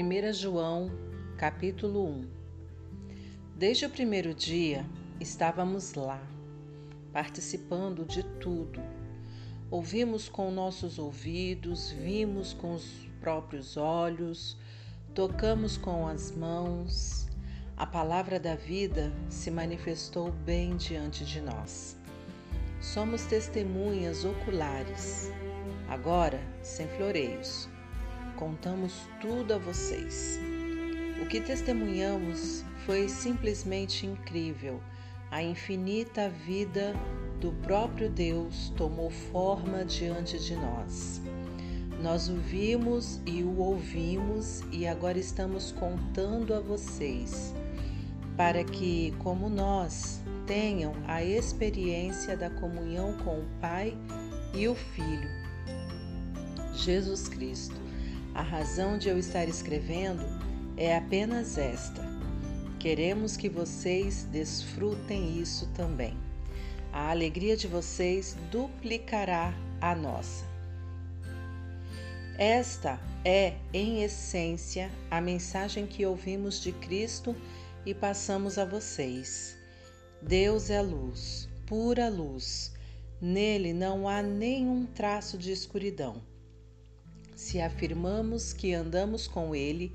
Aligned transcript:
1 0.00 0.32
João, 0.32 0.92
capítulo 1.36 2.06
1 2.06 2.28
Desde 3.56 3.84
o 3.84 3.90
primeiro 3.90 4.32
dia 4.32 4.86
estávamos 5.18 5.94
lá, 5.94 6.22
participando 7.12 8.04
de 8.04 8.22
tudo. 8.22 8.80
Ouvimos 9.68 10.28
com 10.28 10.52
nossos 10.52 11.00
ouvidos, 11.00 11.90
vimos 11.90 12.52
com 12.52 12.74
os 12.74 13.08
próprios 13.20 13.76
olhos, 13.76 14.56
tocamos 15.16 15.76
com 15.76 16.06
as 16.06 16.30
mãos. 16.30 17.26
A 17.76 17.84
palavra 17.84 18.38
da 18.38 18.54
vida 18.54 19.12
se 19.28 19.50
manifestou 19.50 20.30
bem 20.30 20.76
diante 20.76 21.24
de 21.24 21.40
nós. 21.40 21.96
Somos 22.80 23.24
testemunhas 23.24 24.24
oculares, 24.24 25.32
agora 25.88 26.40
sem 26.62 26.86
floreios 26.86 27.68
contamos 28.38 29.08
tudo 29.20 29.54
a 29.54 29.58
vocês. 29.58 30.38
O 31.20 31.26
que 31.26 31.40
testemunhamos 31.40 32.64
foi 32.86 33.08
simplesmente 33.08 34.06
incrível. 34.06 34.80
A 35.28 35.42
infinita 35.42 36.30
vida 36.30 36.94
do 37.40 37.52
próprio 37.64 38.08
Deus 38.08 38.72
tomou 38.76 39.10
forma 39.10 39.84
diante 39.84 40.38
de 40.38 40.54
nós. 40.54 41.20
Nós 42.00 42.28
o 42.28 42.36
vimos 42.36 43.20
e 43.26 43.42
o 43.42 43.58
ouvimos 43.58 44.62
e 44.70 44.86
agora 44.86 45.18
estamos 45.18 45.72
contando 45.72 46.54
a 46.54 46.60
vocês, 46.60 47.52
para 48.36 48.62
que, 48.62 49.12
como 49.18 49.50
nós, 49.50 50.20
tenham 50.46 50.92
a 51.08 51.24
experiência 51.24 52.36
da 52.36 52.48
comunhão 52.48 53.14
com 53.24 53.40
o 53.40 53.46
Pai 53.60 53.98
e 54.54 54.68
o 54.68 54.76
Filho, 54.76 55.28
Jesus 56.72 57.28
Cristo. 57.28 57.87
A 58.38 58.42
razão 58.42 58.96
de 58.96 59.08
eu 59.08 59.18
estar 59.18 59.48
escrevendo 59.48 60.24
é 60.76 60.96
apenas 60.96 61.58
esta. 61.58 62.04
Queremos 62.78 63.36
que 63.36 63.48
vocês 63.48 64.28
desfrutem 64.30 65.40
isso 65.40 65.66
também. 65.74 66.16
A 66.92 67.10
alegria 67.10 67.56
de 67.56 67.66
vocês 67.66 68.36
duplicará 68.48 69.52
a 69.80 69.92
nossa. 69.92 70.44
Esta 72.38 73.00
é, 73.24 73.56
em 73.74 74.04
essência, 74.04 74.88
a 75.10 75.20
mensagem 75.20 75.84
que 75.84 76.06
ouvimos 76.06 76.60
de 76.60 76.70
Cristo 76.70 77.34
e 77.84 77.92
passamos 77.92 78.56
a 78.56 78.64
vocês. 78.64 79.58
Deus 80.22 80.70
é 80.70 80.80
luz, 80.80 81.48
pura 81.66 82.08
luz. 82.08 82.72
Nele 83.20 83.72
não 83.72 84.08
há 84.08 84.22
nenhum 84.22 84.86
traço 84.86 85.36
de 85.36 85.50
escuridão 85.50 86.27
se 87.38 87.60
afirmamos 87.60 88.52
que 88.52 88.74
andamos 88.74 89.28
com 89.28 89.54
Ele 89.54 89.92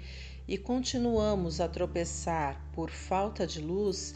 e 0.48 0.58
continuamos 0.58 1.60
a 1.60 1.68
tropeçar 1.68 2.58
por 2.72 2.90
falta 2.90 3.46
de 3.46 3.60
luz, 3.60 4.16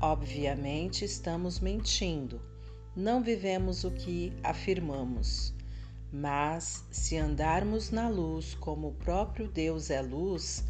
obviamente 0.00 1.04
estamos 1.04 1.60
mentindo. 1.60 2.40
Não 2.96 3.22
vivemos 3.22 3.84
o 3.84 3.90
que 3.92 4.32
afirmamos. 4.42 5.54
Mas, 6.12 6.84
se 6.90 7.16
andarmos 7.16 7.92
na 7.92 8.08
luz 8.08 8.54
como 8.54 8.88
o 8.88 8.94
próprio 8.94 9.46
Deus 9.46 9.88
é 9.88 10.02
luz, 10.02 10.64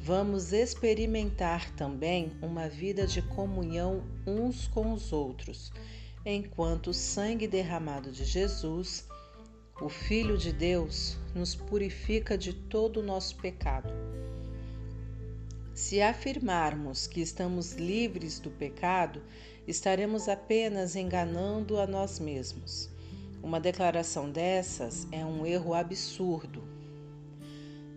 vamos 0.00 0.52
experimentar 0.52 1.68
também 1.72 2.30
uma 2.40 2.68
vida 2.68 3.04
de 3.04 3.20
comunhão 3.20 4.04
uns 4.24 4.68
com 4.68 4.92
os 4.92 5.12
outros, 5.12 5.72
enquanto 6.24 6.90
o 6.90 6.94
sangue 6.94 7.48
derramado 7.48 8.12
de 8.12 8.24
Jesus 8.24 9.08
o 9.78 9.90
Filho 9.90 10.38
de 10.38 10.54
Deus 10.54 11.18
nos 11.34 11.54
purifica 11.54 12.38
de 12.38 12.54
todo 12.54 13.00
o 13.00 13.02
nosso 13.02 13.36
pecado. 13.36 13.92
Se 15.74 16.00
afirmarmos 16.00 17.06
que 17.06 17.20
estamos 17.20 17.74
livres 17.74 18.40
do 18.40 18.50
pecado, 18.50 19.20
estaremos 19.68 20.30
apenas 20.30 20.96
enganando 20.96 21.78
a 21.78 21.86
nós 21.86 22.18
mesmos. 22.18 22.88
Uma 23.42 23.60
declaração 23.60 24.30
dessas 24.30 25.06
é 25.12 25.22
um 25.22 25.44
erro 25.44 25.74
absurdo. 25.74 26.64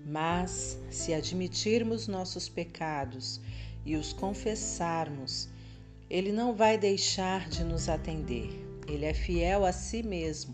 Mas, 0.06 0.78
se 0.90 1.14
admitirmos 1.14 2.09
nossos 2.09 2.50
pecados 2.50 3.40
e 3.86 3.96
os 3.96 4.12
confessarmos, 4.12 5.48
Ele 6.09 6.34
não 6.34 6.54
vai 6.54 6.78
deixar 6.78 7.48
de 7.48 7.64
nos 7.64 7.88
atender. 7.88 8.50
Ele 8.86 9.06
é 9.06 9.14
fiel 9.14 9.64
a 9.64 9.72
si 9.72 10.04
mesmo 10.04 10.54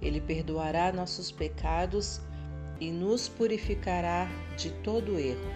ele 0.00 0.20
perdoará 0.20 0.92
nossos 0.92 1.30
pecados 1.30 2.20
e 2.80 2.90
nos 2.90 3.28
purificará 3.28 4.28
de 4.56 4.70
todo 4.82 5.18
erro. 5.18 5.50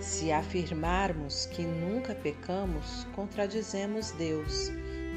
Se 0.00 0.30
afirmarmos 0.30 1.46
que 1.46 1.62
nunca 1.62 2.14
pecamos, 2.14 3.04
contradizemos 3.14 4.12
Deus, 4.12 4.70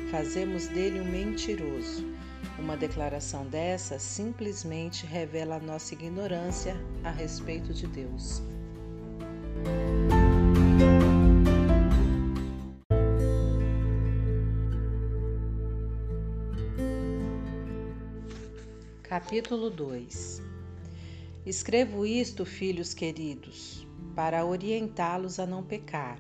fazemos 0.10 0.68
dele 0.68 1.00
um 1.00 1.06
mentiroso. 1.06 2.06
Uma 2.58 2.76
declaração 2.76 3.46
dessa 3.46 4.00
simplesmente 4.00 5.06
revela 5.06 5.60
nossa 5.60 5.94
ignorância 5.94 6.76
a 7.04 7.12
respeito 7.12 7.74
de 7.74 7.86
Deus. 7.88 8.42
Capítulo 19.12 19.70
2 19.70 20.42
Escrevo 21.46 22.06
isto, 22.06 22.46
filhos 22.46 22.94
queridos, 22.94 23.86
para 24.16 24.46
orientá-los 24.46 25.38
a 25.38 25.46
não 25.46 25.62
pecar. 25.62 26.18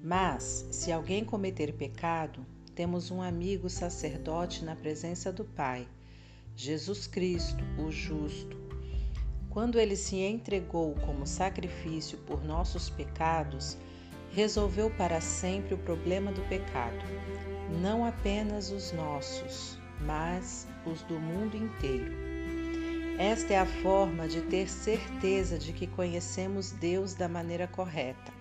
Mas, 0.00 0.68
se 0.70 0.92
alguém 0.92 1.24
cometer 1.24 1.72
pecado, 1.72 2.46
temos 2.76 3.10
um 3.10 3.20
amigo 3.20 3.68
sacerdote 3.68 4.64
na 4.64 4.76
presença 4.76 5.32
do 5.32 5.44
Pai, 5.44 5.88
Jesus 6.54 7.08
Cristo, 7.08 7.64
o 7.76 7.90
justo. 7.90 8.56
Quando 9.48 9.76
ele 9.76 9.96
se 9.96 10.14
entregou 10.14 10.94
como 11.04 11.26
sacrifício 11.26 12.18
por 12.18 12.44
nossos 12.44 12.88
pecados, 12.88 13.76
resolveu 14.30 14.90
para 14.90 15.20
sempre 15.20 15.74
o 15.74 15.78
problema 15.78 16.30
do 16.30 16.42
pecado, 16.42 17.04
não 17.82 18.04
apenas 18.04 18.70
os 18.70 18.92
nossos, 18.92 19.79
mas 20.06 20.66
os 20.86 21.02
do 21.02 21.18
mundo 21.18 21.56
inteiro. 21.56 22.12
Esta 23.18 23.52
é 23.52 23.58
a 23.58 23.66
forma 23.66 24.26
de 24.26 24.40
ter 24.40 24.68
certeza 24.68 25.58
de 25.58 25.72
que 25.72 25.86
conhecemos 25.86 26.70
Deus 26.70 27.12
da 27.12 27.28
maneira 27.28 27.66
correta, 27.66 28.32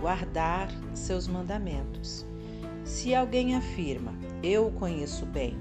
guardar 0.00 0.68
seus 0.94 1.26
mandamentos. 1.26 2.26
Se 2.84 3.14
alguém 3.14 3.56
afirma, 3.56 4.12
eu 4.42 4.66
o 4.66 4.72
conheço 4.72 5.24
bem, 5.24 5.56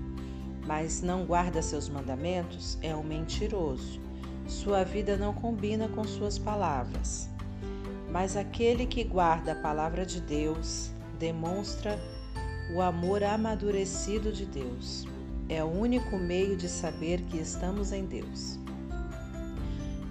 mas 0.68 1.02
não 1.02 1.26
guarda 1.26 1.62
seus 1.62 1.88
mandamentos, 1.88 2.78
é 2.82 2.94
um 2.94 3.04
mentiroso. 3.04 4.02
Sua 4.48 4.84
vida 4.84 5.16
não 5.16 5.34
combina 5.34 5.88
com 5.88 6.04
suas 6.04 6.38
palavras. 6.38 7.30
Mas 8.12 8.36
aquele 8.36 8.86
que 8.86 9.06
guarda 9.06 9.54
a 9.54 9.62
palavra 9.62 10.06
de 10.06 10.20
Deus 10.20 10.92
demonstra 11.18 11.98
o 12.76 12.82
amor 12.82 13.24
amadurecido 13.24 14.34
de 14.34 14.46
Deus 14.46 15.08
é 15.52 15.62
o 15.62 15.68
único 15.68 16.18
meio 16.18 16.56
de 16.56 16.70
saber 16.70 17.22
que 17.24 17.38
estamos 17.38 17.92
em 17.92 18.06
Deus. 18.06 18.58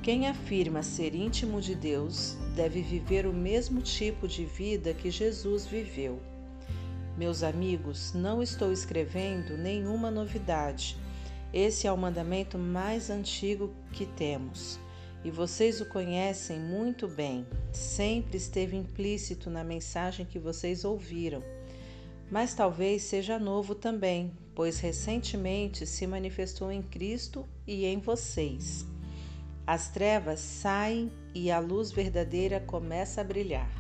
Quem 0.03 0.29
afirma 0.29 0.83
ser 0.83 1.15
íntimo 1.15 1.63
de 1.63 1.75
Deus 1.75 2.37
deve 2.55 2.83
viver 2.83 3.25
o 3.25 3.33
mesmo 3.33 3.81
tipo 3.81 4.29
de 4.29 4.45
vida 4.45 4.93
que 4.93 5.11
Jesus 5.11 5.65
viveu. 5.65 6.21
Meus 7.17 7.43
amigos, 7.43 8.13
não 8.13 8.43
estou 8.43 8.71
escrevendo 8.71 9.57
nenhuma 9.57 10.11
novidade. 10.11 10.99
Esse 11.55 11.87
é 11.87 11.93
o 11.93 11.97
mandamento 11.97 12.59
mais 12.59 13.09
antigo 13.09 13.73
que 13.93 14.05
temos. 14.05 14.79
E 15.25 15.31
vocês 15.31 15.81
o 15.81 15.87
conhecem 15.87 16.61
muito 16.61 17.09
bem, 17.09 17.47
sempre 17.73 18.37
esteve 18.37 18.77
implícito 18.77 19.49
na 19.49 19.65
mensagem 19.65 20.27
que 20.27 20.39
vocês 20.39 20.85
ouviram. 20.85 21.43
Mas 22.31 22.55
talvez 22.55 23.03
seja 23.03 23.39
novo 23.39 23.75
também, 23.75 24.33
pois 24.61 24.79
recentemente 24.79 25.87
se 25.87 26.07
manifestou 26.07 26.71
em 26.71 26.83
Cristo 26.83 27.49
e 27.67 27.87
em 27.87 27.99
vocês. 27.99 28.85
As 29.67 29.89
trevas 29.89 30.39
saem 30.39 31.11
e 31.35 31.51
a 31.51 31.59
luz 31.59 31.91
verdadeira 31.91 32.61
começa 32.61 33.23
a 33.23 33.25
brilhar. 33.25 33.73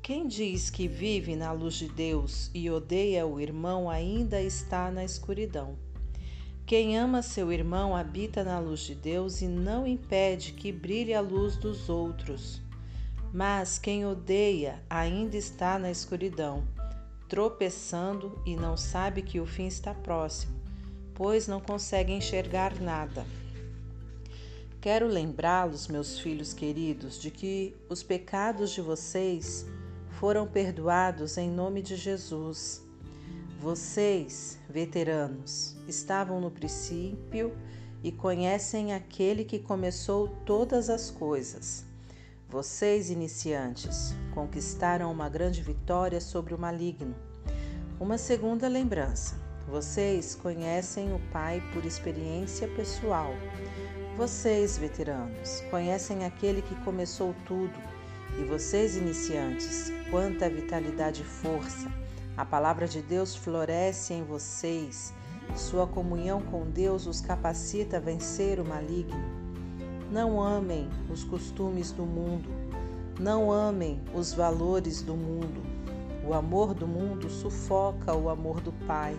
Quem 0.00 0.28
diz 0.28 0.70
que 0.70 0.86
vive 0.86 1.34
na 1.34 1.50
luz 1.50 1.74
de 1.74 1.88
Deus 1.88 2.52
e 2.54 2.70
odeia 2.70 3.26
o 3.26 3.40
irmão 3.40 3.90
ainda 3.90 4.40
está 4.40 4.92
na 4.92 5.04
escuridão. 5.04 5.76
Quem 6.64 6.96
ama 6.96 7.20
seu 7.20 7.52
irmão 7.52 7.96
habita 7.96 8.44
na 8.44 8.60
luz 8.60 8.82
de 8.82 8.94
Deus 8.94 9.42
e 9.42 9.48
não 9.48 9.84
impede 9.84 10.52
que 10.52 10.70
brilhe 10.70 11.14
a 11.14 11.20
luz 11.20 11.56
dos 11.56 11.88
outros. 11.88 12.62
Mas 13.34 13.76
quem 13.76 14.06
odeia 14.06 14.80
ainda 14.88 15.36
está 15.36 15.80
na 15.80 15.90
escuridão 15.90 16.77
tropeçando 17.28 18.40
e 18.46 18.56
não 18.56 18.76
sabe 18.76 19.22
que 19.22 19.38
o 19.38 19.46
fim 19.46 19.66
está 19.66 19.92
próximo, 19.92 20.58
pois 21.14 21.46
não 21.46 21.60
consegue 21.60 22.12
enxergar 22.12 22.80
nada. 22.80 23.26
Quero 24.80 25.06
lembrá-los, 25.06 25.88
meus 25.88 26.18
filhos 26.18 26.54
queridos, 26.54 27.20
de 27.20 27.30
que 27.30 27.76
os 27.88 28.02
pecados 28.02 28.70
de 28.70 28.80
vocês 28.80 29.66
foram 30.18 30.46
perdoados 30.46 31.36
em 31.36 31.50
nome 31.50 31.82
de 31.82 31.96
Jesus. 31.96 32.82
Vocês, 33.60 34.58
veteranos, 34.70 35.76
estavam 35.86 36.40
no 36.40 36.50
princípio 36.50 37.52
e 38.02 38.12
conhecem 38.12 38.94
aquele 38.94 39.44
que 39.44 39.58
começou 39.58 40.28
todas 40.46 40.88
as 40.88 41.10
coisas. 41.10 41.87
Vocês, 42.50 43.10
iniciantes, 43.10 44.14
conquistaram 44.32 45.12
uma 45.12 45.28
grande 45.28 45.60
vitória 45.60 46.18
sobre 46.18 46.54
o 46.54 46.58
maligno. 46.58 47.14
Uma 48.00 48.16
segunda 48.16 48.66
lembrança: 48.66 49.38
vocês 49.68 50.34
conhecem 50.34 51.12
o 51.12 51.20
Pai 51.30 51.62
por 51.74 51.84
experiência 51.84 52.66
pessoal. 52.68 53.34
Vocês, 54.16 54.78
veteranos, 54.78 55.60
conhecem 55.70 56.24
aquele 56.24 56.62
que 56.62 56.74
começou 56.76 57.34
tudo. 57.44 57.78
E 58.40 58.44
vocês, 58.44 58.96
iniciantes, 58.96 59.92
quanta 60.10 60.48
vitalidade 60.48 61.20
e 61.20 61.26
força! 61.26 61.92
A 62.34 62.46
palavra 62.46 62.88
de 62.88 63.02
Deus 63.02 63.36
floresce 63.36 64.14
em 64.14 64.24
vocês. 64.24 65.12
Sua 65.54 65.86
comunhão 65.86 66.40
com 66.40 66.64
Deus 66.70 67.06
os 67.06 67.20
capacita 67.20 67.98
a 67.98 68.00
vencer 68.00 68.58
o 68.58 68.64
maligno. 68.64 69.37
Não 70.10 70.40
amem 70.40 70.88
os 71.10 71.22
costumes 71.22 71.92
do 71.92 72.06
mundo. 72.06 72.48
Não 73.20 73.52
amem 73.52 74.00
os 74.14 74.32
valores 74.32 75.02
do 75.02 75.14
mundo. 75.14 75.62
O 76.26 76.32
amor 76.32 76.72
do 76.72 76.86
mundo 76.86 77.28
sufoca 77.28 78.14
o 78.14 78.30
amor 78.30 78.60
do 78.60 78.72
Pai. 78.86 79.18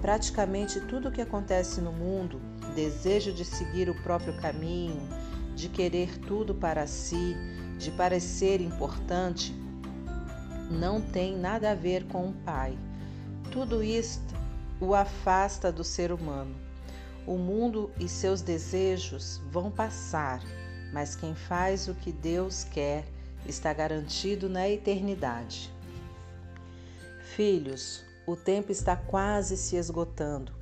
Praticamente 0.00 0.80
tudo 0.80 1.08
o 1.08 1.12
que 1.12 1.20
acontece 1.20 1.80
no 1.80 1.90
mundo, 1.90 2.40
desejo 2.74 3.32
de 3.32 3.44
seguir 3.44 3.88
o 3.88 4.02
próprio 4.02 4.36
caminho, 4.40 5.08
de 5.56 5.68
querer 5.68 6.18
tudo 6.18 6.54
para 6.54 6.86
si, 6.86 7.36
de 7.78 7.90
parecer 7.90 8.60
importante, 8.60 9.54
não 10.70 11.00
tem 11.00 11.36
nada 11.36 11.72
a 11.72 11.74
ver 11.74 12.04
com 12.06 12.28
o 12.28 12.32
Pai. 12.32 12.78
Tudo 13.50 13.82
isto 13.82 14.34
o 14.80 14.94
afasta 14.94 15.72
do 15.72 15.82
ser 15.82 16.12
humano. 16.12 16.65
O 17.26 17.36
mundo 17.36 17.90
e 17.98 18.08
seus 18.08 18.40
desejos 18.40 19.40
vão 19.50 19.68
passar, 19.68 20.40
mas 20.92 21.16
quem 21.16 21.34
faz 21.34 21.88
o 21.88 21.94
que 21.94 22.12
Deus 22.12 22.62
quer 22.62 23.04
está 23.44 23.72
garantido 23.72 24.48
na 24.48 24.68
eternidade. 24.68 25.74
Filhos, 27.34 28.04
o 28.26 28.36
tempo 28.36 28.70
está 28.70 28.96
quase 28.96 29.56
se 29.56 29.74
esgotando. 29.74 30.52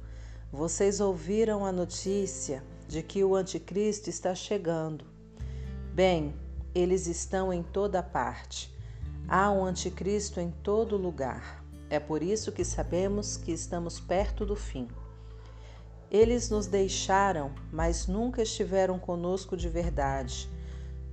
Vocês 0.51 1.01
ouviram 1.01 1.67
a 1.67 1.73
notícia 1.73 2.65
de 2.89 3.03
que 3.03 3.23
o 3.23 3.35
Anticristo 3.35 4.09
está 4.09 4.35
chegando. 4.35 5.05
Bem, 5.93 6.35
eles 6.75 7.07
estão 7.07 7.53
em 7.53 7.63
toda 7.63 8.03
parte. 8.03 8.75
Há 9.29 9.51
um 9.51 9.65
Anticristo 9.65 10.41
em 10.41 10.51
todo 10.63 10.97
lugar. 10.97 11.63
É 11.91 12.01
por 12.01 12.23
isso 12.23 12.51
que 12.53 12.65
sabemos 12.65 13.37
que 13.37 13.53
estamos 13.53 14.01
perto 14.01 14.47
do 14.47 14.57
fim. 14.57 14.89
Eles 16.11 16.51
nos 16.51 16.67
deixaram, 16.67 17.53
mas 17.73 18.07
nunca 18.07 18.43
estiveram 18.43 18.99
conosco 18.99 19.57
de 19.57 19.69
verdade. 19.69 20.49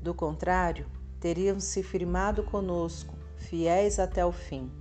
Do 0.01 0.13
contrário, 0.13 0.85
teriam 1.19 1.59
se 1.59 1.83
firmado 1.83 2.43
conosco, 2.43 3.13
fiéis 3.37 3.99
até 3.99 4.25
o 4.25 4.31
fim. 4.31 4.71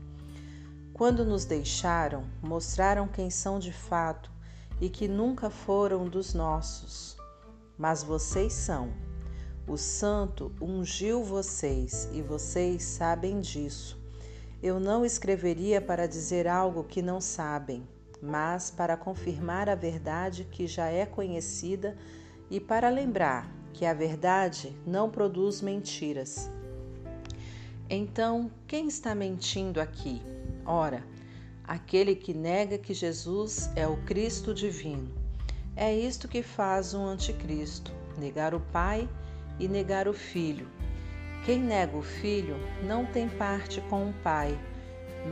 Quando 0.92 1.24
nos 1.24 1.44
deixaram, 1.44 2.24
mostraram 2.42 3.08
quem 3.08 3.30
são 3.30 3.58
de 3.58 3.72
fato 3.72 4.30
e 4.80 4.88
que 4.88 5.08
nunca 5.08 5.48
foram 5.48 6.06
dos 6.06 6.34
nossos. 6.34 7.16
Mas 7.78 8.02
vocês 8.02 8.52
são. 8.52 8.92
O 9.66 9.76
Santo 9.76 10.52
ungiu 10.60 11.22
vocês 11.22 12.08
e 12.12 12.20
vocês 12.20 12.82
sabem 12.82 13.40
disso. 13.40 13.98
Eu 14.62 14.78
não 14.78 15.04
escreveria 15.04 15.80
para 15.80 16.06
dizer 16.06 16.46
algo 16.46 16.84
que 16.84 17.00
não 17.00 17.20
sabem, 17.20 17.86
mas 18.22 18.70
para 18.70 18.96
confirmar 18.96 19.68
a 19.68 19.74
verdade 19.74 20.44
que 20.44 20.66
já 20.66 20.86
é 20.88 21.06
conhecida 21.06 21.96
e 22.50 22.60
para 22.60 22.88
lembrar 22.88 23.50
que 23.72 23.86
a 23.86 23.94
verdade 23.94 24.76
não 24.86 25.08
produz 25.08 25.62
mentiras. 25.62 26.50
Então, 27.88 28.50
quem 28.66 28.88
está 28.88 29.14
mentindo 29.14 29.80
aqui? 29.80 30.22
Ora, 30.64 31.04
aquele 31.64 32.14
que 32.14 32.34
nega 32.34 32.76
que 32.78 32.92
Jesus 32.92 33.70
é 33.74 33.86
o 33.86 33.96
Cristo 34.04 34.52
divino. 34.52 35.10
É 35.74 35.94
isto 35.94 36.28
que 36.28 36.42
faz 36.42 36.94
um 36.94 37.06
anticristo: 37.06 37.92
negar 38.18 38.54
o 38.54 38.60
Pai 38.60 39.08
e 39.58 39.66
negar 39.66 40.08
o 40.08 40.12
Filho. 40.12 40.68
Quem 41.44 41.58
nega 41.58 41.96
o 41.96 42.02
Filho 42.02 42.56
não 42.84 43.06
tem 43.06 43.28
parte 43.28 43.80
com 43.82 44.10
o 44.10 44.12
Pai, 44.22 44.58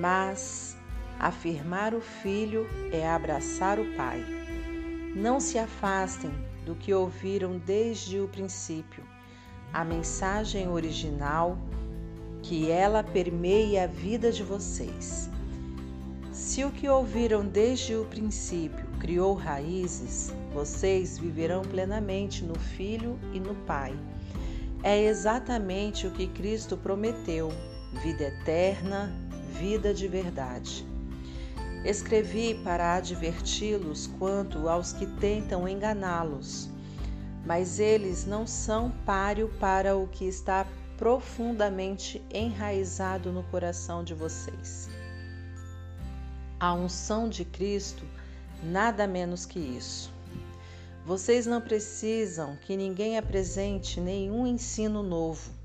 mas 0.00 0.77
afirmar 1.18 1.94
o 1.94 2.00
Filho 2.00 2.66
é 2.92 3.08
abraçar 3.08 3.78
o 3.78 3.94
Pai. 3.96 4.24
Não 5.14 5.40
se 5.40 5.58
afastem 5.58 6.30
do 6.64 6.74
que 6.74 6.94
ouviram 6.94 7.58
desde 7.58 8.20
o 8.20 8.28
princípio. 8.28 9.02
A 9.72 9.84
mensagem 9.84 10.68
original 10.68 11.58
que 12.42 12.70
ela 12.70 13.02
permeie 13.02 13.78
a 13.78 13.86
vida 13.86 14.30
de 14.30 14.42
vocês. 14.42 15.28
Se 16.32 16.64
o 16.64 16.70
que 16.70 16.88
ouviram 16.88 17.44
desde 17.44 17.94
o 17.96 18.04
princípio 18.04 18.86
criou 19.00 19.34
raízes, 19.34 20.32
vocês 20.52 21.18
viverão 21.18 21.62
plenamente 21.62 22.44
no 22.44 22.58
Filho 22.58 23.18
e 23.32 23.40
no 23.40 23.54
Pai. 23.66 23.98
É 24.82 25.02
exatamente 25.04 26.06
o 26.06 26.10
que 26.10 26.28
Cristo 26.28 26.76
prometeu: 26.76 27.50
vida 28.02 28.24
eterna, 28.24 29.12
vida 29.58 29.92
de 29.92 30.06
verdade. 30.06 30.86
Escrevi 31.88 32.54
para 32.62 32.96
adverti-los 32.96 34.08
quanto 34.18 34.68
aos 34.68 34.92
que 34.92 35.06
tentam 35.06 35.66
enganá-los, 35.66 36.68
mas 37.46 37.80
eles 37.80 38.26
não 38.26 38.46
são 38.46 38.90
páreo 39.06 39.48
para 39.58 39.96
o 39.96 40.06
que 40.06 40.26
está 40.26 40.66
profundamente 40.98 42.22
enraizado 42.30 43.32
no 43.32 43.42
coração 43.44 44.04
de 44.04 44.12
vocês. 44.12 44.90
A 46.60 46.74
unção 46.74 47.26
de 47.26 47.46
Cristo, 47.46 48.04
nada 48.62 49.06
menos 49.06 49.46
que 49.46 49.58
isso. 49.58 50.12
Vocês 51.06 51.46
não 51.46 51.58
precisam 51.58 52.54
que 52.66 52.76
ninguém 52.76 53.16
apresente 53.16 53.98
nenhum 53.98 54.46
ensino 54.46 55.02
novo. 55.02 55.57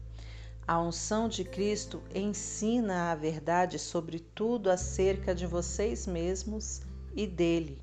A 0.65 0.79
unção 0.79 1.27
de 1.27 1.43
Cristo 1.43 2.01
ensina 2.15 3.12
a 3.12 3.15
verdade 3.15 3.77
sobre 3.77 4.20
tudo 4.20 4.72
acerca 4.72 5.36
de 5.36 5.46
vocês 5.46 6.08
mesmos 6.08 6.82
e 7.13 7.27
dele, 7.27 7.82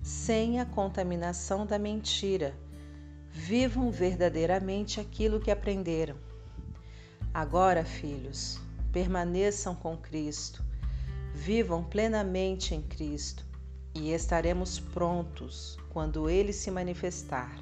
sem 0.00 0.60
a 0.60 0.64
contaminação 0.64 1.66
da 1.66 1.80
mentira. 1.80 2.54
Vivam 3.28 3.90
verdadeiramente 3.90 5.00
aquilo 5.00 5.40
que 5.40 5.50
aprenderam. 5.50 6.14
Agora, 7.34 7.84
filhos, 7.84 8.60
permaneçam 8.92 9.74
com 9.74 9.96
Cristo, 9.96 10.62
vivam 11.34 11.82
plenamente 11.82 12.72
em 12.72 12.82
Cristo 12.82 13.44
e 13.94 14.12
estaremos 14.12 14.78
prontos 14.78 15.76
quando 15.90 16.30
ele 16.30 16.52
se 16.52 16.70
manifestar, 16.70 17.52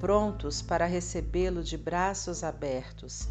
prontos 0.00 0.60
para 0.60 0.84
recebê-lo 0.84 1.62
de 1.62 1.76
braços 1.76 2.42
abertos, 2.42 3.28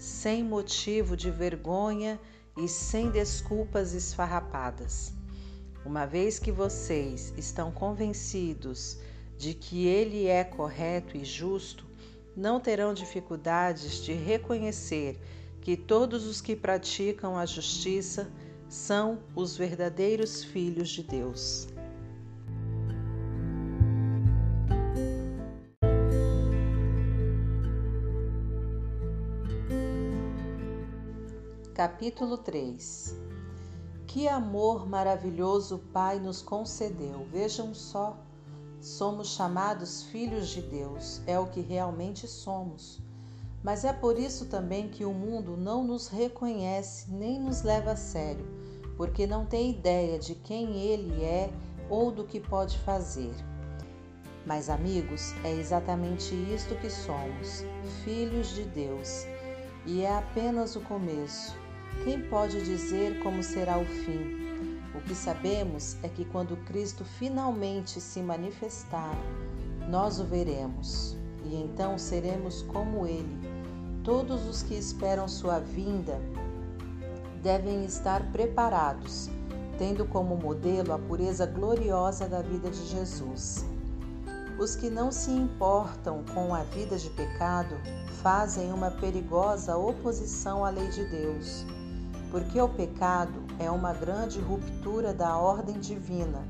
sem 0.00 0.42
motivo 0.42 1.14
de 1.14 1.30
vergonha 1.30 2.18
e 2.56 2.66
sem 2.66 3.10
desculpas 3.10 3.92
esfarrapadas. 3.92 5.12
Uma 5.84 6.06
vez 6.06 6.38
que 6.38 6.50
vocês 6.50 7.34
estão 7.36 7.70
convencidos 7.70 8.98
de 9.36 9.52
que 9.52 9.86
ele 9.86 10.26
é 10.26 10.42
correto 10.42 11.18
e 11.18 11.24
justo, 11.24 11.84
não 12.34 12.58
terão 12.58 12.94
dificuldades 12.94 14.02
de 14.02 14.14
reconhecer 14.14 15.20
que 15.60 15.76
todos 15.76 16.24
os 16.24 16.40
que 16.40 16.56
praticam 16.56 17.36
a 17.36 17.44
justiça 17.44 18.32
são 18.70 19.22
os 19.36 19.54
verdadeiros 19.54 20.42
filhos 20.42 20.88
de 20.88 21.02
Deus. 21.02 21.68
Capítulo 31.80 32.36
3 32.36 33.16
Que 34.06 34.28
amor 34.28 34.86
maravilhoso 34.86 35.76
o 35.76 35.78
Pai 35.78 36.20
nos 36.20 36.42
concedeu! 36.42 37.26
Vejam 37.32 37.74
só 37.74 38.18
Somos 38.82 39.28
chamados 39.28 40.02
filhos 40.02 40.50
de 40.50 40.60
Deus, 40.60 41.22
é 41.26 41.38
o 41.38 41.46
que 41.46 41.62
realmente 41.62 42.28
somos. 42.28 43.00
Mas 43.62 43.82
é 43.82 43.94
por 43.94 44.18
isso 44.18 44.44
também 44.44 44.90
que 44.90 45.06
o 45.06 45.14
mundo 45.14 45.56
não 45.56 45.82
nos 45.82 46.08
reconhece 46.08 47.10
nem 47.10 47.40
nos 47.40 47.62
leva 47.62 47.92
a 47.92 47.96
sério, 47.96 48.44
porque 48.94 49.26
não 49.26 49.46
tem 49.46 49.70
ideia 49.70 50.18
de 50.18 50.34
quem 50.34 50.82
ele 50.82 51.24
é 51.24 51.50
ou 51.88 52.12
do 52.12 52.24
que 52.24 52.40
pode 52.40 52.78
fazer. 52.80 53.34
Mas, 54.44 54.68
amigos, 54.68 55.32
é 55.42 55.52
exatamente 55.54 56.34
isto 56.34 56.74
que 56.74 56.90
somos, 56.90 57.64
filhos 58.04 58.48
de 58.48 58.64
Deus. 58.64 59.24
E 59.86 60.02
é 60.02 60.14
apenas 60.14 60.76
o 60.76 60.80
começo. 60.82 61.58
Quem 62.04 62.20
pode 62.20 62.64
dizer 62.64 63.22
como 63.22 63.42
será 63.42 63.78
o 63.78 63.84
fim? 63.84 64.40
O 64.94 65.00
que 65.00 65.14
sabemos 65.14 65.96
é 66.02 66.08
que 66.08 66.24
quando 66.24 66.56
Cristo 66.64 67.04
finalmente 67.04 68.00
se 68.00 68.20
manifestar, 68.22 69.14
nós 69.88 70.18
o 70.18 70.24
veremos 70.24 71.16
e 71.44 71.54
então 71.56 71.98
seremos 71.98 72.62
como 72.62 73.06
Ele. 73.06 73.38
Todos 74.04 74.46
os 74.46 74.62
que 74.62 74.74
esperam 74.74 75.28
Sua 75.28 75.58
vinda 75.58 76.20
devem 77.42 77.84
estar 77.84 78.30
preparados, 78.32 79.30
tendo 79.78 80.04
como 80.04 80.36
modelo 80.36 80.92
a 80.92 80.98
pureza 80.98 81.46
gloriosa 81.46 82.28
da 82.28 82.42
vida 82.42 82.70
de 82.70 82.86
Jesus. 82.86 83.64
Os 84.58 84.76
que 84.76 84.90
não 84.90 85.10
se 85.10 85.30
importam 85.30 86.22
com 86.34 86.54
a 86.54 86.62
vida 86.64 86.98
de 86.98 87.08
pecado 87.10 87.74
fazem 88.22 88.72
uma 88.72 88.90
perigosa 88.90 89.76
oposição 89.76 90.64
à 90.64 90.68
lei 90.68 90.88
de 90.88 91.02
Deus, 91.06 91.64
porque 92.30 92.60
o 92.60 92.68
pecado 92.68 93.42
é 93.58 93.70
uma 93.70 93.92
grande 93.92 94.40
ruptura 94.40 95.12
da 95.12 95.36
ordem 95.36 95.78
divina. 95.78 96.42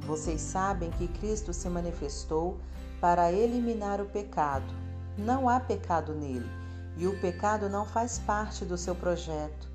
Vocês 0.00 0.40
sabem 0.40 0.90
que 0.90 1.06
Cristo 1.06 1.52
se 1.52 1.68
manifestou 1.68 2.58
para 3.00 3.32
eliminar 3.32 4.00
o 4.00 4.06
pecado. 4.06 4.66
Não 5.16 5.48
há 5.48 5.60
pecado 5.60 6.12
nele 6.14 6.50
e 6.96 7.06
o 7.06 7.18
pecado 7.20 7.68
não 7.68 7.86
faz 7.86 8.18
parte 8.18 8.64
do 8.64 8.76
seu 8.76 8.94
projeto. 8.94 9.70